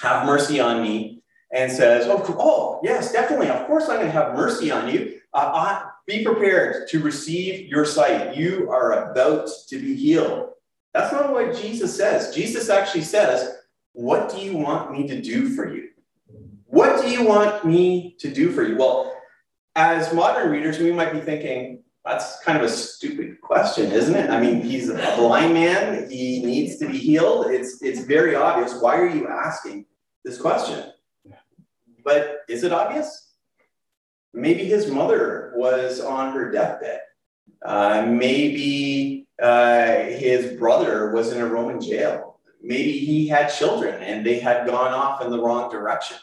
have 0.00 0.26
mercy 0.26 0.60
on 0.60 0.82
me, 0.82 1.22
and 1.52 1.72
says, 1.72 2.06
oh, 2.06 2.22
oh 2.38 2.80
yes, 2.82 3.12
definitely, 3.12 3.48
of 3.48 3.66
course 3.66 3.88
I'm 3.88 3.96
going 3.96 4.06
to 4.06 4.12
have 4.12 4.34
mercy 4.34 4.70
on 4.70 4.88
you. 4.88 5.20
Uh, 5.32 5.50
I, 5.54 5.90
be 6.06 6.24
prepared 6.24 6.88
to 6.88 7.00
receive 7.00 7.68
your 7.68 7.84
sight. 7.84 8.36
You 8.36 8.70
are 8.70 9.10
about 9.10 9.48
to 9.68 9.78
be 9.78 9.94
healed. 9.94 10.50
That's 10.92 11.12
not 11.12 11.32
what 11.32 11.56
Jesus 11.56 11.96
says. 11.96 12.34
Jesus 12.34 12.68
actually 12.68 13.02
says, 13.02 13.58
What 13.92 14.30
do 14.30 14.38
you 14.38 14.56
want 14.56 14.92
me 14.92 15.06
to 15.08 15.20
do 15.20 15.54
for 15.54 15.72
you? 15.72 15.88
What 16.66 17.02
do 17.02 17.10
you 17.10 17.24
want 17.24 17.64
me 17.64 18.16
to 18.20 18.32
do 18.32 18.52
for 18.52 18.62
you? 18.62 18.76
Well, 18.76 19.12
as 19.76 20.12
modern 20.12 20.50
readers, 20.50 20.78
we 20.78 20.92
might 20.92 21.12
be 21.12 21.20
thinking, 21.20 21.82
that's 22.04 22.40
kind 22.44 22.58
of 22.58 22.64
a 22.64 22.68
stupid 22.68 23.40
question, 23.40 23.92
isn't 23.92 24.14
it? 24.14 24.30
I 24.30 24.40
mean, 24.40 24.62
he's 24.62 24.88
a 24.88 24.94
blind 25.16 25.52
man. 25.52 26.08
He 26.10 26.42
needs 26.44 26.78
to 26.78 26.88
be 26.88 26.96
healed. 26.96 27.46
It's, 27.48 27.82
it's 27.82 28.00
very 28.00 28.34
obvious. 28.34 28.80
Why 28.80 28.96
are 28.96 29.08
you 29.08 29.28
asking 29.28 29.86
this 30.24 30.40
question? 30.40 30.92
But 32.04 32.40
is 32.48 32.64
it 32.64 32.72
obvious? 32.72 33.32
Maybe 34.32 34.64
his 34.64 34.86
mother 34.86 35.52
was 35.56 36.00
on 36.00 36.32
her 36.32 36.50
deathbed. 36.50 37.00
Uh, 37.64 38.06
maybe 38.06 39.28
uh, 39.40 40.04
his 40.04 40.58
brother 40.58 41.12
was 41.12 41.32
in 41.32 41.40
a 41.40 41.46
Roman 41.46 41.80
jail. 41.80 42.38
Maybe 42.62 42.92
he 42.92 43.26
had 43.26 43.48
children 43.48 44.02
and 44.02 44.24
they 44.24 44.38
had 44.38 44.66
gone 44.66 44.92
off 44.92 45.22
in 45.22 45.30
the 45.30 45.40
wrong 45.40 45.70
direction. 45.70 46.18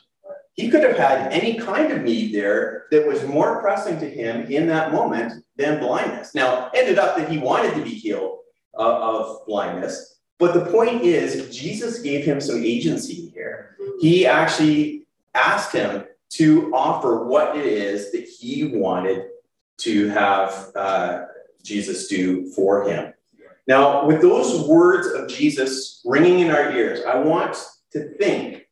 He 0.53 0.69
could 0.69 0.83
have 0.83 0.97
had 0.97 1.31
any 1.31 1.55
kind 1.55 1.91
of 1.91 2.01
need 2.01 2.33
there 2.33 2.85
that 2.91 3.05
was 3.07 3.23
more 3.25 3.61
pressing 3.61 3.99
to 3.99 4.09
him 4.09 4.51
in 4.51 4.67
that 4.67 4.91
moment 4.91 5.43
than 5.55 5.79
blindness. 5.79 6.33
Now, 6.33 6.71
ended 6.73 6.97
up 6.97 7.15
that 7.17 7.29
he 7.29 7.37
wanted 7.37 7.75
to 7.75 7.83
be 7.83 7.91
healed 7.91 8.39
uh, 8.77 8.81
of 8.81 9.45
blindness. 9.45 10.15
But 10.39 10.53
the 10.53 10.71
point 10.71 11.03
is, 11.03 11.55
Jesus 11.55 11.99
gave 11.99 12.25
him 12.25 12.39
some 12.41 12.63
agency 12.63 13.29
here. 13.33 13.75
He 13.99 14.25
actually 14.25 15.05
asked 15.33 15.73
him 15.73 16.05
to 16.29 16.71
offer 16.73 17.25
what 17.25 17.55
it 17.55 17.65
is 17.65 18.11
that 18.11 18.23
he 18.23 18.65
wanted 18.65 19.27
to 19.77 20.09
have 20.09 20.71
uh, 20.75 21.25
Jesus 21.63 22.07
do 22.07 22.47
for 22.51 22.87
him. 22.89 23.13
Now, 23.67 24.05
with 24.05 24.21
those 24.21 24.67
words 24.67 25.07
of 25.07 25.27
Jesus 25.27 26.01
ringing 26.05 26.39
in 26.39 26.51
our 26.51 26.71
ears, 26.71 27.01
I 27.05 27.19
want 27.19 27.57
to 27.91 28.13
think 28.17 28.67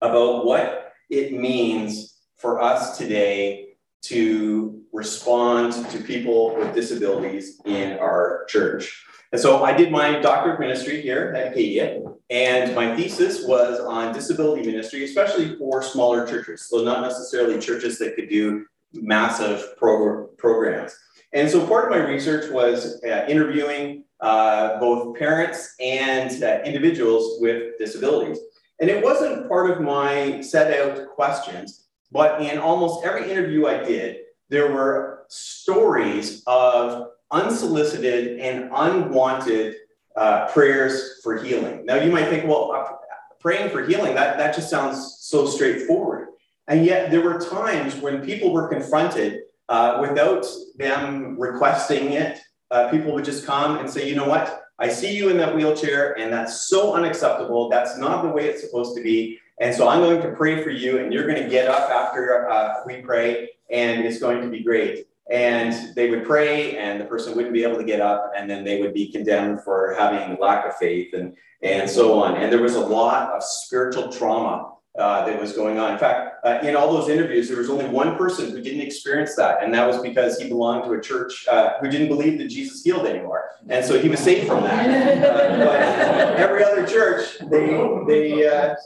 about 0.00 0.44
what 0.44 0.92
it 1.08 1.32
means 1.32 2.18
for 2.36 2.60
us 2.60 2.98
today 2.98 3.68
to 4.02 4.82
respond 4.92 5.72
to 5.90 5.98
people 5.98 6.56
with 6.56 6.74
disabilities 6.74 7.60
in 7.64 7.98
our 7.98 8.44
church. 8.48 9.04
And 9.32 9.40
so 9.40 9.64
I 9.64 9.72
did 9.72 9.90
my 9.90 10.20
doctorate 10.20 10.60
ministry 10.60 11.00
here 11.00 11.32
at 11.34 11.52
Acadia, 11.52 12.02
and 12.30 12.74
my 12.74 12.94
thesis 12.94 13.44
was 13.46 13.80
on 13.80 14.14
disability 14.14 14.64
ministry, 14.64 15.04
especially 15.04 15.56
for 15.56 15.82
smaller 15.82 16.26
churches. 16.26 16.68
So 16.68 16.84
not 16.84 17.02
necessarily 17.02 17.58
churches 17.58 17.98
that 17.98 18.14
could 18.14 18.28
do 18.28 18.66
massive 18.92 19.76
pro- 19.76 20.26
programs. 20.38 20.96
And 21.34 21.50
so 21.50 21.66
part 21.66 21.84
of 21.84 21.90
my 21.90 22.08
research 22.08 22.50
was 22.50 23.02
uh, 23.02 23.26
interviewing 23.28 24.04
uh, 24.20 24.78
both 24.78 25.18
parents 25.18 25.74
and 25.80 26.42
uh, 26.42 26.60
individuals 26.64 27.40
with 27.40 27.76
disabilities. 27.78 28.38
And 28.80 28.88
it 28.88 29.04
wasn't 29.04 29.48
part 29.48 29.70
of 29.70 29.80
my 29.80 30.40
set 30.40 30.78
out 30.78 31.08
questions, 31.08 31.86
but 32.12 32.40
in 32.40 32.58
almost 32.58 33.04
every 33.04 33.30
interview 33.30 33.66
I 33.66 33.82
did, 33.82 34.18
there 34.48 34.72
were 34.72 35.24
stories 35.28 36.42
of 36.46 37.08
unsolicited 37.30 38.38
and 38.38 38.70
unwanted 38.72 39.74
uh, 40.16 40.46
prayers 40.48 41.20
for 41.24 41.36
healing. 41.42 41.84
Now, 41.84 41.96
you 41.96 42.12
might 42.12 42.28
think, 42.28 42.46
well, 42.46 42.70
uh, 42.72 42.92
praying 43.40 43.70
for 43.70 43.84
healing, 43.84 44.14
that, 44.14 44.38
that 44.38 44.54
just 44.54 44.70
sounds 44.70 45.16
so 45.20 45.46
straightforward. 45.46 46.28
And 46.68 46.84
yet, 46.84 47.10
there 47.10 47.22
were 47.22 47.40
times 47.40 47.96
when 47.96 48.24
people 48.24 48.52
were 48.52 48.68
confronted 48.68 49.40
uh, 49.68 49.98
without 50.00 50.46
them 50.76 51.38
requesting 51.38 52.12
it. 52.12 52.38
Uh, 52.70 52.88
people 52.90 53.12
would 53.12 53.24
just 53.24 53.46
come 53.46 53.78
and 53.78 53.88
say, 53.88 54.08
you 54.08 54.16
know 54.16 54.28
what? 54.28 54.62
I 54.78 54.88
see 54.88 55.16
you 55.16 55.28
in 55.28 55.36
that 55.36 55.54
wheelchair, 55.54 56.18
and 56.18 56.32
that's 56.32 56.68
so 56.68 56.94
unacceptable. 56.94 57.68
That's 57.68 57.96
not 57.96 58.22
the 58.22 58.28
way 58.28 58.46
it's 58.46 58.62
supposed 58.62 58.96
to 58.96 59.02
be. 59.02 59.38
And 59.60 59.74
so 59.74 59.86
I'm 59.88 60.00
going 60.00 60.20
to 60.22 60.32
pray 60.32 60.64
for 60.64 60.70
you, 60.70 60.98
and 60.98 61.12
you're 61.12 61.26
going 61.26 61.42
to 61.42 61.48
get 61.48 61.68
up 61.68 61.88
after 61.90 62.48
uh, 62.50 62.82
we 62.84 62.96
pray, 62.96 63.50
and 63.70 64.04
it's 64.04 64.18
going 64.18 64.42
to 64.42 64.48
be 64.48 64.64
great. 64.64 65.06
And 65.30 65.94
they 65.94 66.10
would 66.10 66.24
pray, 66.24 66.76
and 66.76 67.00
the 67.00 67.04
person 67.04 67.36
wouldn't 67.36 67.54
be 67.54 67.62
able 67.62 67.76
to 67.76 67.84
get 67.84 68.00
up, 68.00 68.32
and 68.36 68.50
then 68.50 68.64
they 68.64 68.80
would 68.80 68.92
be 68.92 69.12
condemned 69.12 69.62
for 69.62 69.94
having 69.96 70.38
lack 70.40 70.66
of 70.66 70.76
faith 70.76 71.14
and, 71.14 71.36
and 71.62 71.88
so 71.88 72.20
on. 72.20 72.36
And 72.36 72.52
there 72.52 72.60
was 72.60 72.74
a 72.74 72.80
lot 72.80 73.30
of 73.30 73.42
spiritual 73.44 74.12
trauma 74.12 74.73
uh, 74.96 75.26
that 75.26 75.40
was 75.40 75.52
going 75.52 75.76
on. 75.76 75.92
In 75.92 75.98
fact, 75.98 76.44
uh, 76.46 76.60
in 76.62 76.76
all 76.76 76.92
those 76.92 77.08
interviews, 77.08 77.48
there 77.48 77.58
was 77.58 77.68
only 77.68 77.86
one 77.86 78.16
person 78.16 78.50
who 78.50 78.60
didn't 78.60 78.80
experience 78.80 79.34
that, 79.34 79.60
and 79.60 79.74
that 79.74 79.86
was 79.88 80.00
because 80.00 80.38
he 80.38 80.48
belonged 80.48 80.84
to 80.84 80.92
a 80.92 81.00
church 81.00 81.46
uh, 81.48 81.72
who 81.80 81.88
didn't 81.88 82.06
believe 82.06 82.38
that 82.38 82.46
Jesus 82.46 82.84
healed 82.84 83.04
anymore, 83.04 83.50
and 83.68 83.84
so 83.84 83.98
he 83.98 84.08
was 84.08 84.20
safe 84.20 84.46
from 84.46 84.62
that. 84.62 84.84
But 85.64 86.36
every 86.36 86.62
other 86.62 86.86
church, 86.86 87.38
they 87.50 87.66
they 88.06 88.46
uh, 88.46 88.76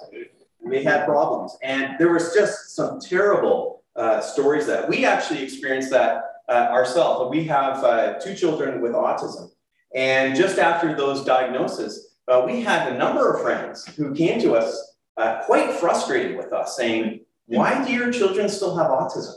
they 0.71 0.83
had 0.83 1.05
problems, 1.05 1.59
and 1.63 1.99
there 1.99 2.11
was 2.11 2.33
just 2.33 2.75
some 2.75 3.01
terrible 3.01 3.83
uh, 3.95 4.23
stories 4.23 4.67
that 4.67 4.89
we 4.89 5.05
actually 5.05 5.43
experienced 5.43 5.91
that 5.91 6.23
ourselves. 6.49 7.31
We 7.31 7.45
have 7.45 8.23
two 8.25 8.35
children 8.35 8.81
with 8.81 8.93
autism, 8.93 9.51
and 9.95 10.35
just 10.35 10.59
after 10.59 10.97
those 10.97 11.23
diagnoses, 11.23 12.15
we 12.47 12.63
had 12.63 12.93
a 12.93 12.97
number 12.97 13.35
of 13.35 13.43
friends 13.43 13.85
who 13.97 14.15
came 14.15 14.41
to 14.41 14.55
us 14.55 14.89
uh, 15.19 15.43
quite 15.43 15.73
frustrated 15.73 16.37
with 16.37 16.53
us, 16.53 16.77
saying, 16.77 17.21
Why 17.47 17.85
do 17.85 17.93
your 17.93 18.13
children 18.13 18.49
still 18.49 18.77
have 18.77 18.87
autism? 18.87 19.35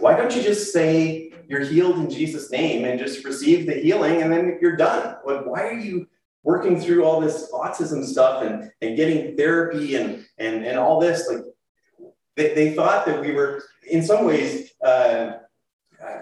Why 0.00 0.16
don't 0.16 0.34
you 0.34 0.42
just 0.42 0.72
say 0.72 1.32
you're 1.48 1.60
healed 1.60 1.98
in 1.98 2.10
Jesus' 2.10 2.50
name 2.50 2.84
and 2.84 2.98
just 2.98 3.24
receive 3.24 3.66
the 3.66 3.74
healing 3.74 4.22
and 4.22 4.32
then 4.32 4.58
you're 4.60 4.76
done? 4.76 5.16
Why 5.22 5.62
are 5.62 5.78
you 5.78 6.08
working 6.44 6.80
through 6.80 7.04
all 7.04 7.20
this 7.20 7.50
autism 7.52 8.04
stuff 8.04 8.42
and, 8.42 8.70
and 8.80 8.96
getting 8.96 9.36
therapy 9.36 9.96
and, 9.96 10.24
and, 10.38 10.64
and 10.64 10.78
all 10.78 10.98
this? 10.98 11.28
Like, 11.30 11.44
they, 12.36 12.54
they 12.54 12.74
thought 12.74 13.04
that 13.06 13.20
we 13.20 13.32
were, 13.32 13.62
in 13.90 14.02
some 14.02 14.24
ways, 14.24 14.72
uh, 14.82 15.32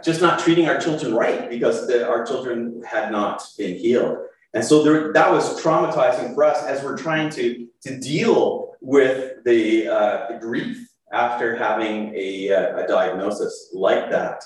just 0.02 0.20
not 0.20 0.40
treating 0.40 0.68
our 0.68 0.80
children 0.80 1.14
right 1.14 1.48
because 1.48 1.86
the, 1.86 2.08
our 2.08 2.24
children 2.24 2.82
had 2.88 3.12
not 3.12 3.46
been 3.58 3.76
healed. 3.76 4.18
And 4.54 4.64
so 4.64 4.82
there, 4.82 5.12
that 5.12 5.30
was 5.30 5.62
traumatizing 5.62 6.34
for 6.34 6.44
us 6.44 6.64
as 6.64 6.82
we're 6.82 6.96
trying 6.96 7.28
to, 7.30 7.68
to 7.82 8.00
deal 8.00 8.65
with 8.80 9.44
the, 9.44 9.88
uh, 9.88 10.26
the 10.28 10.38
grief 10.40 10.88
after 11.12 11.56
having 11.56 12.12
a, 12.14 12.50
uh, 12.50 12.84
a 12.84 12.86
diagnosis 12.86 13.70
like 13.72 14.10
that. 14.10 14.42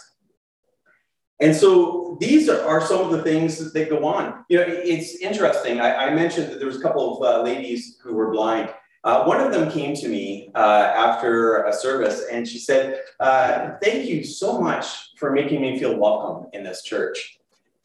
And 1.41 1.57
so 1.57 2.19
these 2.21 2.49
are, 2.51 2.61
are, 2.67 2.87
some 2.87 3.01
of 3.01 3.11
the 3.11 3.23
things 3.23 3.73
that 3.73 3.89
go 3.89 4.05
on. 4.05 4.45
You 4.51 4.59
know, 4.59 4.65
it's 4.67 5.17
interesting. 5.17 5.81
I, 5.81 6.09
I 6.09 6.15
mentioned 6.15 6.53
that 6.53 6.59
there 6.59 6.67
was 6.67 6.77
a 6.77 6.83
couple 6.83 7.17
of 7.17 7.23
uh, 7.23 7.43
ladies 7.43 7.99
who 8.03 8.15
were 8.15 8.31
blind. 8.31 8.69
Uh, 9.05 9.25
one 9.25 9.41
of 9.41 9.51
them 9.51 9.71
came 9.71 9.95
to 9.97 10.09
me 10.09 10.51
uh, 10.55 10.93
after 10.95 11.65
a 11.65 11.73
service 11.73 12.27
and 12.31 12.47
she 12.47 12.59
said, 12.59 13.01
uh, 13.21 13.71
Thank 13.83 14.07
you 14.07 14.23
so 14.23 14.61
much 14.61 15.17
for 15.17 15.33
making 15.33 15.63
me 15.63 15.79
feel 15.79 15.97
welcome 15.97 16.51
in 16.53 16.63
this 16.63 16.83
church. 16.83 17.39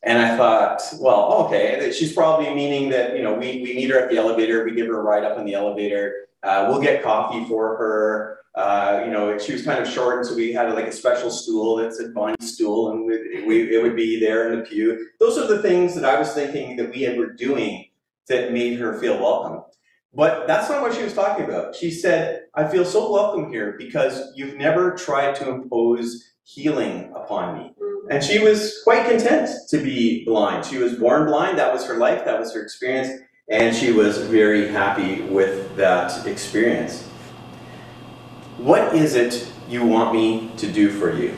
And 0.03 0.19
I 0.19 0.37
thought, 0.37 0.81
well, 0.99 1.33
okay, 1.45 1.91
she's 1.91 2.13
probably 2.13 2.53
meaning 2.53 2.89
that, 2.89 3.15
you 3.15 3.23
know, 3.23 3.33
we, 3.33 3.61
we 3.63 3.73
meet 3.73 3.89
her 3.89 3.99
at 3.99 4.11
the 4.11 4.17
elevator, 4.17 4.63
we 4.63 4.75
give 4.75 4.87
her 4.87 4.99
a 4.99 5.03
ride 5.03 5.23
up 5.23 5.39
in 5.39 5.45
the 5.45 5.55
elevator, 5.55 6.27
uh, 6.45 6.67
we'll 6.69 6.81
get 6.81 7.03
coffee 7.03 7.43
for 7.45 7.75
her. 7.77 8.39
Uh, 8.55 9.01
you 9.03 9.11
know, 9.11 9.37
she 9.37 9.51
was 9.51 9.63
kind 9.63 9.83
of 9.83 9.91
short, 9.91 10.17
and 10.17 10.25
so 10.25 10.33
we 10.33 10.53
had 10.53 10.73
like 10.73 10.85
a 10.85 10.91
special 10.91 11.29
stool 11.29 11.75
that's 11.75 11.99
a 11.99 12.07
Bonnie 12.09 12.35
stool, 12.39 12.91
and 12.91 13.05
we, 13.05 13.43
we, 13.45 13.75
it 13.75 13.83
would 13.83 13.97
be 13.97 14.17
there 14.17 14.53
in 14.53 14.59
the 14.59 14.65
pew. 14.65 15.09
Those 15.19 15.37
are 15.37 15.47
the 15.47 15.61
things 15.61 15.93
that 15.95 16.05
I 16.05 16.17
was 16.17 16.33
thinking 16.33 16.77
that 16.77 16.89
we 16.89 17.17
were 17.17 17.33
doing 17.33 17.89
that 18.29 18.53
made 18.53 18.79
her 18.79 18.97
feel 18.97 19.19
welcome. 19.19 19.63
But 20.13 20.47
that's 20.47 20.69
not 20.69 20.81
what 20.81 20.93
she 20.95 21.03
was 21.03 21.13
talking 21.13 21.43
about. 21.43 21.75
She 21.75 21.91
said, 21.91 22.43
I 22.55 22.65
feel 22.65 22.85
so 22.85 23.11
welcome 23.11 23.51
here 23.51 23.75
because 23.77 24.31
you've 24.35 24.55
never 24.55 24.91
tried 24.91 25.35
to 25.35 25.49
impose 25.49 26.23
healing 26.43 27.11
upon 27.13 27.57
me. 27.57 27.73
And 28.09 28.23
she 28.23 28.39
was 28.39 28.81
quite 28.83 29.09
content 29.09 29.49
to 29.69 29.77
be 29.77 30.23
blind. 30.23 30.63
She 30.65 30.77
was 30.77 30.93
born 30.93 31.25
blind, 31.25 31.57
that 31.57 31.73
was 31.73 31.85
her 31.87 31.97
life, 31.97 32.23
that 32.23 32.39
was 32.39 32.53
her 32.53 32.61
experience, 32.61 33.23
and 33.47 33.75
she 33.75 33.91
was 33.91 34.17
very 34.17 34.69
happy 34.69 35.21
with 35.21 35.75
that 35.75 36.25
experience. 36.25 37.03
What 38.57 38.95
is 38.95 39.15
it 39.15 39.51
you 39.69 39.85
want 39.85 40.15
me 40.15 40.51
to 40.57 40.71
do 40.71 40.89
for 40.89 41.13
you? 41.15 41.37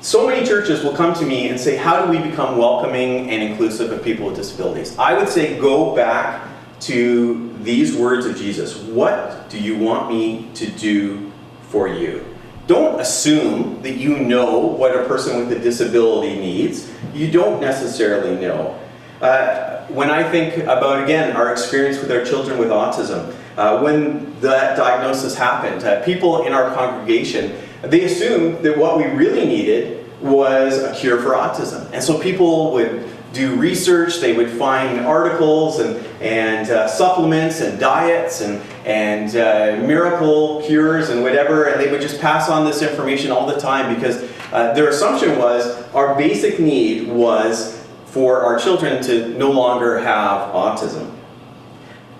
So 0.00 0.28
many 0.28 0.46
churches 0.46 0.84
will 0.84 0.94
come 0.94 1.12
to 1.14 1.26
me 1.26 1.48
and 1.48 1.58
say, 1.58 1.76
How 1.76 2.04
do 2.04 2.10
we 2.10 2.18
become 2.18 2.56
welcoming 2.56 3.28
and 3.30 3.42
inclusive 3.42 3.90
of 3.90 4.02
people 4.02 4.26
with 4.26 4.36
disabilities? 4.36 4.96
I 4.96 5.18
would 5.18 5.28
say, 5.28 5.58
Go 5.60 5.94
back 5.94 6.48
to 6.80 7.52
these 7.62 7.96
words 7.96 8.24
of 8.24 8.36
Jesus 8.36 8.76
What 8.76 9.50
do 9.50 9.60
you 9.60 9.76
want 9.76 10.08
me 10.08 10.48
to 10.54 10.70
do 10.70 11.32
for 11.62 11.88
you? 11.88 12.24
don't 12.68 13.00
assume 13.00 13.80
that 13.82 13.96
you 13.96 14.18
know 14.18 14.58
what 14.58 14.94
a 14.94 15.04
person 15.04 15.38
with 15.38 15.50
a 15.50 15.58
disability 15.58 16.38
needs. 16.38 16.92
You 17.14 17.30
don't 17.30 17.62
necessarily 17.62 18.38
know. 18.38 18.78
Uh, 19.22 19.77
when 19.88 20.10
I 20.10 20.28
think 20.28 20.64
about, 20.64 21.02
again, 21.02 21.34
our 21.36 21.50
experience 21.50 22.00
with 22.00 22.10
our 22.10 22.24
children 22.24 22.58
with 22.58 22.68
autism, 22.68 23.34
uh, 23.56 23.80
when 23.80 24.38
that 24.40 24.76
diagnosis 24.76 25.34
happened, 25.34 25.82
uh, 25.84 26.04
people 26.04 26.46
in 26.46 26.52
our 26.52 26.74
congregation, 26.74 27.58
they 27.82 28.04
assumed 28.04 28.64
that 28.64 28.76
what 28.76 28.98
we 28.98 29.04
really 29.04 29.46
needed 29.46 30.04
was 30.20 30.78
a 30.78 30.94
cure 30.94 31.20
for 31.22 31.30
autism. 31.30 31.90
And 31.92 32.02
so 32.02 32.18
people 32.18 32.72
would 32.72 33.08
do 33.32 33.56
research, 33.56 34.20
they 34.20 34.32
would 34.32 34.50
find 34.50 35.00
articles 35.00 35.80
and, 35.80 35.96
and 36.22 36.70
uh, 36.70 36.88
supplements 36.88 37.60
and 37.60 37.78
diets 37.78 38.40
and, 38.40 38.60
and 38.86 39.36
uh, 39.36 39.86
miracle 39.86 40.62
cures 40.62 41.10
and 41.10 41.22
whatever, 41.22 41.64
and 41.64 41.80
they 41.80 41.90
would 41.90 42.00
just 42.00 42.20
pass 42.20 42.48
on 42.48 42.64
this 42.64 42.82
information 42.82 43.30
all 43.30 43.46
the 43.46 43.60
time 43.60 43.94
because 43.94 44.22
uh, 44.52 44.72
their 44.72 44.88
assumption 44.88 45.38
was 45.38 45.76
our 45.92 46.16
basic 46.16 46.58
need 46.58 47.08
was 47.08 47.86
for 48.10 48.40
our 48.42 48.58
children 48.58 49.02
to 49.04 49.28
no 49.38 49.50
longer 49.50 49.98
have 49.98 50.52
autism. 50.54 51.14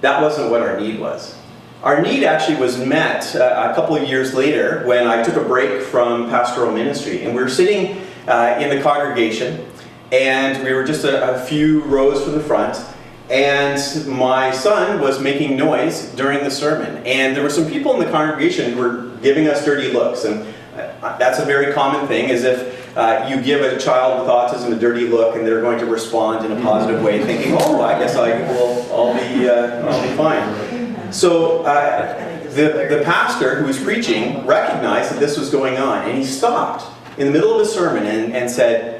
That 0.00 0.22
wasn't 0.22 0.50
what 0.50 0.62
our 0.62 0.78
need 0.78 1.00
was. 1.00 1.36
Our 1.82 2.02
need 2.02 2.24
actually 2.24 2.56
was 2.56 2.76
met 2.78 3.34
uh, 3.36 3.70
a 3.70 3.74
couple 3.74 3.96
of 3.96 4.08
years 4.08 4.34
later 4.34 4.84
when 4.84 5.06
I 5.06 5.22
took 5.22 5.36
a 5.36 5.44
break 5.44 5.80
from 5.82 6.28
pastoral 6.28 6.72
ministry 6.72 7.24
and 7.24 7.34
we 7.34 7.42
were 7.42 7.48
sitting 7.48 8.04
uh, 8.26 8.58
in 8.60 8.68
the 8.68 8.82
congregation 8.82 9.64
and 10.12 10.62
we 10.64 10.72
were 10.72 10.84
just 10.84 11.04
a, 11.04 11.36
a 11.36 11.46
few 11.46 11.82
rows 11.84 12.22
from 12.24 12.32
the 12.32 12.40
front 12.40 12.84
and 13.30 14.06
my 14.06 14.50
son 14.50 15.00
was 15.00 15.20
making 15.20 15.56
noise 15.56 16.12
during 16.16 16.42
the 16.42 16.50
sermon 16.50 16.96
and 17.06 17.36
there 17.36 17.42
were 17.42 17.50
some 17.50 17.68
people 17.68 17.94
in 17.94 18.04
the 18.04 18.10
congregation 18.10 18.72
who 18.72 18.80
were 18.80 19.16
giving 19.22 19.46
us 19.46 19.64
dirty 19.64 19.92
looks 19.92 20.24
and 20.24 20.46
uh, 20.74 21.16
that's 21.18 21.38
a 21.38 21.44
very 21.44 21.72
common 21.72 22.06
thing 22.08 22.28
is 22.28 22.44
if 22.44 22.77
uh, 22.98 23.26
you 23.28 23.40
give 23.40 23.62
a 23.62 23.78
child 23.78 24.20
with 24.20 24.28
autism 24.28 24.76
a 24.76 24.78
dirty 24.78 25.06
look 25.06 25.36
and 25.36 25.46
they're 25.46 25.60
going 25.60 25.78
to 25.78 25.86
respond 25.86 26.44
in 26.44 26.52
a 26.52 26.60
positive 26.62 27.02
way 27.02 27.22
thinking 27.24 27.54
oh 27.58 27.80
i 27.80 27.98
guess 27.98 28.16
i 28.16 28.40
will 28.52 28.82
i'll 28.92 29.14
be 29.14 29.48
uh, 29.48 29.86
i'll 29.86 30.08
be 30.08 30.16
fine 30.16 31.12
so 31.12 31.62
uh, 31.62 32.42
the, 32.50 32.86
the 32.90 33.02
pastor 33.04 33.54
who 33.54 33.66
was 33.66 33.80
preaching 33.82 34.44
recognized 34.46 35.12
that 35.12 35.20
this 35.20 35.38
was 35.38 35.48
going 35.48 35.78
on 35.78 36.06
and 36.08 36.18
he 36.18 36.24
stopped 36.24 36.84
in 37.16 37.26
the 37.26 37.32
middle 37.32 37.52
of 37.52 37.58
the 37.58 37.72
sermon 37.72 38.04
and, 38.04 38.34
and 38.34 38.50
said 38.50 38.98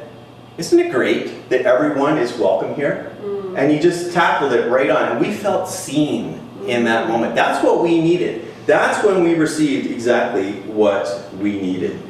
isn't 0.58 0.78
it 0.80 0.90
great 0.90 1.48
that 1.50 1.62
everyone 1.62 2.18
is 2.18 2.36
welcome 2.36 2.74
here? 2.74 3.16
Mm. 3.22 3.56
And 3.56 3.72
you 3.72 3.78
just 3.78 4.12
tackled 4.12 4.52
it 4.52 4.68
right 4.68 4.90
on. 4.90 5.12
And 5.12 5.20
we 5.20 5.32
felt 5.32 5.68
seen 5.68 6.40
in 6.66 6.84
that 6.84 7.06
mm. 7.06 7.10
moment. 7.10 7.36
That's 7.36 7.64
what 7.64 7.80
we 7.80 8.00
needed. 8.00 8.44
That's 8.66 9.02
when 9.04 9.22
we 9.22 9.34
received 9.34 9.88
exactly 9.90 10.54
what 10.62 11.32
we 11.34 11.60
needed. 11.60 12.02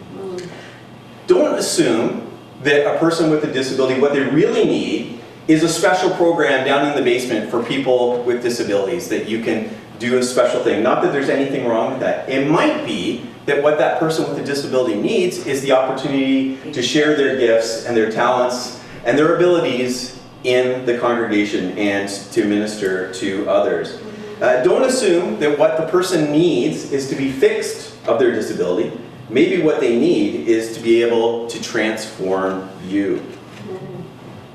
Don't 1.28 1.58
assume 1.58 2.26
that 2.62 2.92
a 2.92 2.98
person 2.98 3.30
with 3.30 3.44
a 3.44 3.52
disability, 3.52 4.00
what 4.00 4.14
they 4.14 4.22
really 4.22 4.64
need 4.64 5.20
is 5.46 5.62
a 5.62 5.68
special 5.68 6.10
program 6.10 6.64
down 6.64 6.88
in 6.88 6.96
the 6.96 7.02
basement 7.02 7.50
for 7.50 7.62
people 7.62 8.22
with 8.24 8.42
disabilities 8.42 9.08
that 9.10 9.28
you 9.28 9.44
can 9.44 9.70
do 9.98 10.16
a 10.16 10.22
special 10.22 10.64
thing. 10.64 10.82
Not 10.82 11.02
that 11.02 11.12
there's 11.12 11.28
anything 11.28 11.66
wrong 11.66 11.92
with 11.92 12.00
that. 12.00 12.28
It 12.30 12.50
might 12.50 12.86
be 12.86 13.26
that 13.44 13.62
what 13.62 13.76
that 13.76 13.98
person 13.98 14.26
with 14.28 14.38
a 14.38 14.44
disability 14.44 14.94
needs 14.94 15.46
is 15.46 15.60
the 15.60 15.72
opportunity 15.72 16.56
to 16.72 16.82
share 16.82 17.14
their 17.14 17.38
gifts 17.38 17.84
and 17.84 17.94
their 17.94 18.10
talents 18.10 18.82
and 19.04 19.18
their 19.18 19.36
abilities 19.36 20.18
in 20.44 20.86
the 20.86 20.96
congregation 20.98 21.76
and 21.76 22.08
to 22.08 22.46
minister 22.46 23.12
to 23.12 23.48
others. 23.50 24.00
Uh, 24.40 24.62
don't 24.62 24.84
assume 24.84 25.38
that 25.40 25.58
what 25.58 25.76
the 25.76 25.86
person 25.88 26.32
needs 26.32 26.90
is 26.90 27.10
to 27.10 27.16
be 27.16 27.30
fixed 27.30 27.94
of 28.06 28.18
their 28.18 28.32
disability. 28.32 28.98
Maybe 29.30 29.62
what 29.62 29.80
they 29.80 29.98
need 29.98 30.48
is 30.48 30.74
to 30.76 30.82
be 30.82 31.02
able 31.02 31.48
to 31.48 31.62
transform 31.62 32.70
you. 32.86 33.18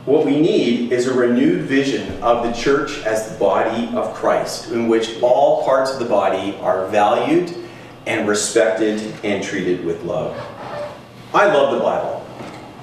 What 0.06 0.26
we 0.26 0.42
need 0.42 0.92
is 0.92 1.08
a 1.08 1.14
renewed 1.14 1.62
vision 1.62 2.22
of 2.22 2.44
the 2.44 2.52
church 2.52 3.04
as 3.06 3.32
the 3.32 3.40
body 3.40 3.88
of 3.96 4.14
Christ, 4.14 4.72
in 4.72 4.88
which 4.88 5.22
all 5.22 5.64
parts 5.64 5.92
of 5.92 6.00
the 6.00 6.06
body 6.06 6.58
are 6.58 6.88
valued 6.88 7.56
and 8.06 8.28
respected 8.28 9.14
and 9.24 9.44
treated 9.44 9.86
with 9.86 10.04
love. 10.04 10.36
I 11.34 11.46
love 11.46 11.76
the 11.76 11.80
Bible. 11.80 12.26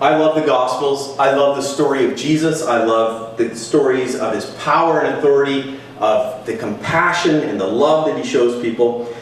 I 0.01 0.17
love 0.17 0.35
the 0.35 0.47
Gospels. 0.47 1.19
I 1.19 1.35
love 1.35 1.57
the 1.57 1.63
story 1.63 2.11
of 2.11 2.17
Jesus. 2.17 2.63
I 2.63 2.85
love 2.85 3.37
the 3.37 3.55
stories 3.55 4.15
of 4.15 4.33
his 4.33 4.47
power 4.53 5.01
and 5.01 5.19
authority, 5.19 5.79
of 5.99 6.47
the 6.47 6.57
compassion 6.57 7.41
and 7.41 7.61
the 7.61 7.67
love 7.67 8.07
that 8.07 8.17
he 8.17 8.25
shows 8.25 8.63
people. 8.63 9.15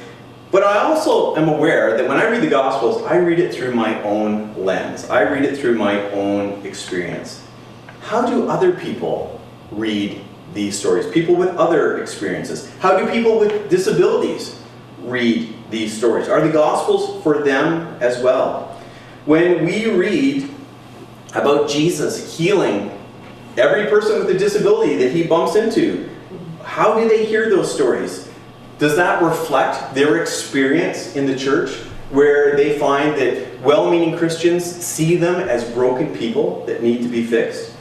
But 0.50 0.62
I 0.62 0.78
also 0.78 1.36
am 1.36 1.48
aware 1.48 1.96
that 1.96 2.08
when 2.08 2.16
I 2.16 2.28
read 2.28 2.42
the 2.42 2.48
Gospels, 2.48 3.02
I 3.02 3.16
read 3.16 3.38
it 3.38 3.54
through 3.54 3.74
my 3.74 4.02
own 4.02 4.54
lens. 4.56 5.08
I 5.10 5.22
read 5.22 5.44
it 5.44 5.58
through 5.58 5.76
my 5.76 6.00
own 6.12 6.64
experience. 6.64 7.44
How 8.00 8.26
do 8.26 8.48
other 8.48 8.72
people 8.72 9.40
read 9.70 10.22
these 10.54 10.78
stories? 10.78 11.06
People 11.08 11.36
with 11.36 11.50
other 11.56 12.00
experiences. 12.00 12.72
How 12.78 12.98
do 12.98 13.10
people 13.10 13.38
with 13.38 13.68
disabilities 13.68 14.58
read 15.02 15.54
these 15.70 15.94
stories? 15.94 16.28
Are 16.28 16.40
the 16.40 16.52
Gospels 16.52 17.22
for 17.22 17.42
them 17.42 17.98
as 18.00 18.22
well? 18.22 18.80
When 19.26 19.66
we 19.66 19.90
read 19.90 20.48
about 21.34 21.68
Jesus 21.68 22.38
healing 22.38 22.90
every 23.58 23.90
person 23.90 24.18
with 24.18 24.34
a 24.34 24.38
disability 24.38 24.96
that 24.96 25.12
he 25.12 25.24
bumps 25.24 25.56
into, 25.56 26.08
how 26.64 26.98
do 26.98 27.06
they 27.06 27.26
hear 27.26 27.50
those 27.50 27.72
stories? 27.72 28.27
Does 28.78 28.96
that 28.96 29.22
reflect 29.22 29.94
their 29.94 30.22
experience 30.22 31.16
in 31.16 31.26
the 31.26 31.36
church 31.36 31.74
where 32.10 32.56
they 32.56 32.78
find 32.78 33.16
that 33.16 33.60
well 33.60 33.90
meaning 33.90 34.16
Christians 34.16 34.64
see 34.64 35.16
them 35.16 35.36
as 35.36 35.68
broken 35.72 36.14
people 36.14 36.64
that 36.66 36.82
need 36.82 37.02
to 37.02 37.08
be 37.08 37.24
fixed? 37.24 37.74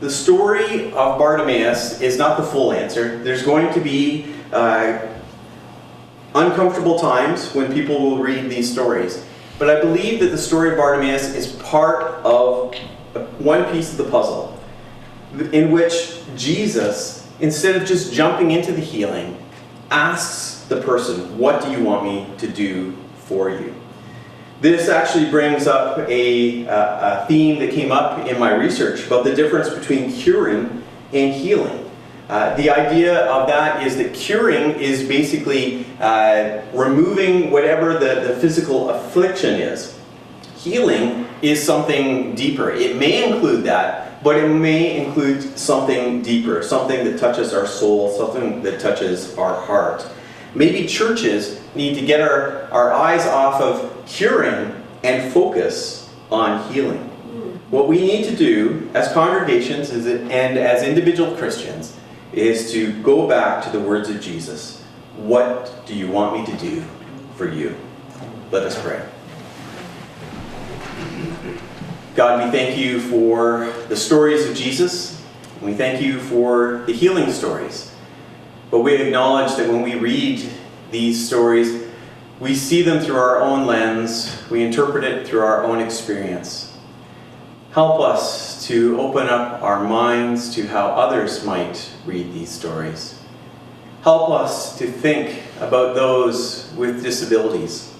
The 0.00 0.10
story 0.10 0.86
of 0.92 1.18
Bartimaeus 1.18 2.00
is 2.00 2.18
not 2.18 2.36
the 2.36 2.42
full 2.44 2.72
answer. 2.72 3.18
There's 3.18 3.42
going 3.42 3.72
to 3.74 3.80
be 3.80 4.34
uh, 4.52 4.98
uncomfortable 6.34 6.98
times 6.98 7.54
when 7.54 7.72
people 7.72 8.00
will 8.00 8.18
read 8.18 8.50
these 8.50 8.70
stories. 8.70 9.24
But 9.58 9.70
I 9.70 9.80
believe 9.80 10.20
that 10.20 10.28
the 10.28 10.38
story 10.38 10.70
of 10.70 10.76
Bartimaeus 10.76 11.34
is 11.34 11.52
part 11.62 12.02
of 12.24 12.74
one 13.38 13.70
piece 13.72 13.92
of 13.92 13.98
the 13.98 14.10
puzzle 14.10 14.58
in 15.52 15.70
which 15.70 16.20
Jesus, 16.36 17.21
instead 17.42 17.76
of 17.76 17.86
just 17.86 18.12
jumping 18.12 18.52
into 18.52 18.72
the 18.72 18.80
healing, 18.80 19.36
asks 19.90 20.64
the 20.68 20.80
person, 20.80 21.36
What 21.36 21.62
do 21.62 21.70
you 21.70 21.82
want 21.82 22.04
me 22.04 22.26
to 22.38 22.48
do 22.48 22.96
for 23.18 23.50
you? 23.50 23.74
This 24.62 24.88
actually 24.88 25.28
brings 25.28 25.66
up 25.66 25.98
a, 26.08 26.64
a 26.66 27.26
theme 27.26 27.58
that 27.58 27.72
came 27.72 27.90
up 27.90 28.26
in 28.26 28.38
my 28.38 28.54
research 28.54 29.06
about 29.06 29.24
the 29.24 29.34
difference 29.34 29.68
between 29.68 30.12
curing 30.12 30.84
and 31.12 31.34
healing. 31.34 31.90
Uh, 32.28 32.54
the 32.54 32.70
idea 32.70 33.26
of 33.26 33.48
that 33.48 33.84
is 33.84 33.96
that 33.96 34.14
curing 34.14 34.70
is 34.80 35.06
basically 35.06 35.84
uh, 36.00 36.62
removing 36.72 37.50
whatever 37.50 37.94
the, 37.94 38.26
the 38.26 38.36
physical 38.40 38.90
affliction 38.90 39.60
is. 39.60 39.98
Healing 40.56 41.26
is 41.42 41.62
something 41.62 42.36
deeper. 42.36 42.70
It 42.70 42.96
may 42.96 43.28
include 43.30 43.64
that, 43.64 44.11
but 44.22 44.36
it 44.36 44.48
may 44.48 45.04
include 45.04 45.58
something 45.58 46.22
deeper, 46.22 46.62
something 46.62 47.04
that 47.04 47.18
touches 47.18 47.52
our 47.52 47.66
soul, 47.66 48.16
something 48.16 48.62
that 48.62 48.80
touches 48.80 49.36
our 49.36 49.60
heart. 49.62 50.06
Maybe 50.54 50.86
churches 50.86 51.60
need 51.74 51.94
to 51.94 52.04
get 52.04 52.20
our, 52.20 52.70
our 52.70 52.92
eyes 52.92 53.26
off 53.26 53.60
of 53.60 54.06
curing 54.06 54.74
and 55.02 55.32
focus 55.32 56.10
on 56.30 56.72
healing. 56.72 57.08
What 57.70 57.88
we 57.88 58.00
need 58.00 58.24
to 58.26 58.36
do 58.36 58.90
as 58.92 59.10
congregations 59.14 59.88
and 59.88 60.30
as 60.58 60.82
individual 60.82 61.34
Christians 61.36 61.96
is 62.32 62.70
to 62.72 62.92
go 63.02 63.26
back 63.26 63.64
to 63.64 63.70
the 63.70 63.80
words 63.80 64.10
of 64.10 64.20
Jesus. 64.20 64.82
What 65.16 65.86
do 65.86 65.94
you 65.94 66.10
want 66.10 66.38
me 66.38 66.44
to 66.52 66.58
do 66.58 66.84
for 67.34 67.48
you? 67.48 67.74
Let 68.50 68.64
us 68.64 68.80
pray. 68.82 69.02
God, 72.14 72.44
we 72.44 72.50
thank 72.50 72.76
you 72.76 73.00
for 73.00 73.72
the 73.88 73.96
stories 73.96 74.46
of 74.46 74.54
Jesus. 74.54 75.24
We 75.62 75.72
thank 75.72 76.02
you 76.02 76.20
for 76.20 76.82
the 76.86 76.92
healing 76.92 77.32
stories. 77.32 77.90
But 78.70 78.80
we 78.80 78.96
acknowledge 78.96 79.56
that 79.56 79.66
when 79.66 79.80
we 79.80 79.94
read 79.94 80.46
these 80.90 81.26
stories, 81.26 81.88
we 82.38 82.54
see 82.54 82.82
them 82.82 83.02
through 83.02 83.16
our 83.16 83.40
own 83.40 83.66
lens, 83.66 84.36
we 84.50 84.62
interpret 84.62 85.04
it 85.04 85.26
through 85.26 85.40
our 85.40 85.64
own 85.64 85.80
experience. 85.80 86.76
Help 87.72 88.02
us 88.02 88.66
to 88.66 89.00
open 89.00 89.28
up 89.28 89.62
our 89.62 89.82
minds 89.82 90.54
to 90.56 90.66
how 90.66 90.88
others 90.88 91.46
might 91.46 91.90
read 92.04 92.34
these 92.34 92.50
stories. 92.50 93.18
Help 94.02 94.28
us 94.28 94.76
to 94.76 94.86
think 94.86 95.40
about 95.60 95.94
those 95.94 96.70
with 96.76 97.02
disabilities 97.02 97.94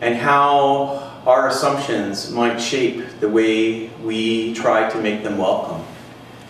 and 0.00 0.14
how 0.14 1.01
our 1.26 1.48
assumptions 1.48 2.30
might 2.30 2.58
shape 2.58 3.20
the 3.20 3.28
way 3.28 3.88
we 4.02 4.54
try 4.54 4.90
to 4.90 5.00
make 5.00 5.22
them 5.22 5.38
welcome. 5.38 5.84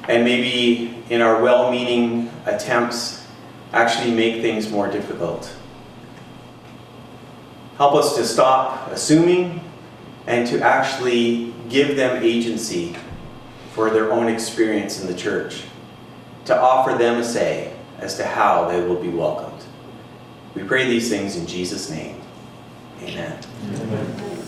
And 0.08 0.24
maybe 0.24 1.02
in 1.11 1.20
our 1.20 1.42
well 1.42 1.70
meaning 1.70 2.30
attempts, 2.46 3.26
actually 3.72 4.12
make 4.12 4.42
things 4.42 4.70
more 4.70 4.90
difficult. 4.90 5.54
Help 7.76 7.94
us 7.94 8.16
to 8.16 8.24
stop 8.24 8.90
assuming 8.90 9.61
and 10.26 10.46
to 10.46 10.61
actually 10.61 11.52
give 11.68 11.96
them 11.96 12.22
agency 12.22 12.96
for 13.72 13.90
their 13.90 14.12
own 14.12 14.28
experience 14.28 15.00
in 15.00 15.06
the 15.06 15.14
church, 15.14 15.64
to 16.44 16.58
offer 16.58 16.96
them 16.96 17.20
a 17.20 17.24
say 17.24 17.74
as 17.98 18.16
to 18.16 18.24
how 18.24 18.68
they 18.68 18.80
will 18.82 19.00
be 19.00 19.08
welcomed. 19.08 19.64
We 20.54 20.62
pray 20.64 20.87
these 20.87 21.08
things 21.08 21.37
in 21.37 21.46
Jesus' 21.46 21.88
name. 21.88 22.20
Amen. 23.02 23.38
Amen. 23.64 24.41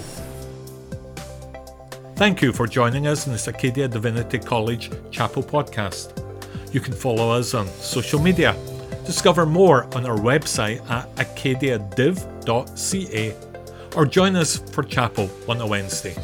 Thank 2.16 2.42
you 2.42 2.52
for 2.52 2.68
joining 2.68 3.08
us 3.08 3.26
in 3.26 3.32
this 3.32 3.48
Acadia 3.48 3.88
Divinity 3.88 4.38
College 4.38 4.88
Chapel 5.10 5.42
podcast. 5.42 6.12
You 6.72 6.78
can 6.78 6.92
follow 6.92 7.32
us 7.32 7.54
on 7.54 7.66
social 7.66 8.20
media. 8.20 8.54
Discover 9.04 9.46
more 9.46 9.92
on 9.96 10.06
our 10.06 10.16
website 10.16 10.88
at 10.88 11.12
acadiadiv.ca 11.16 13.34
or 13.96 14.06
join 14.06 14.36
us 14.36 14.58
for 14.70 14.84
chapel 14.84 15.28
on 15.48 15.60
a 15.60 15.66
Wednesday. 15.66 16.14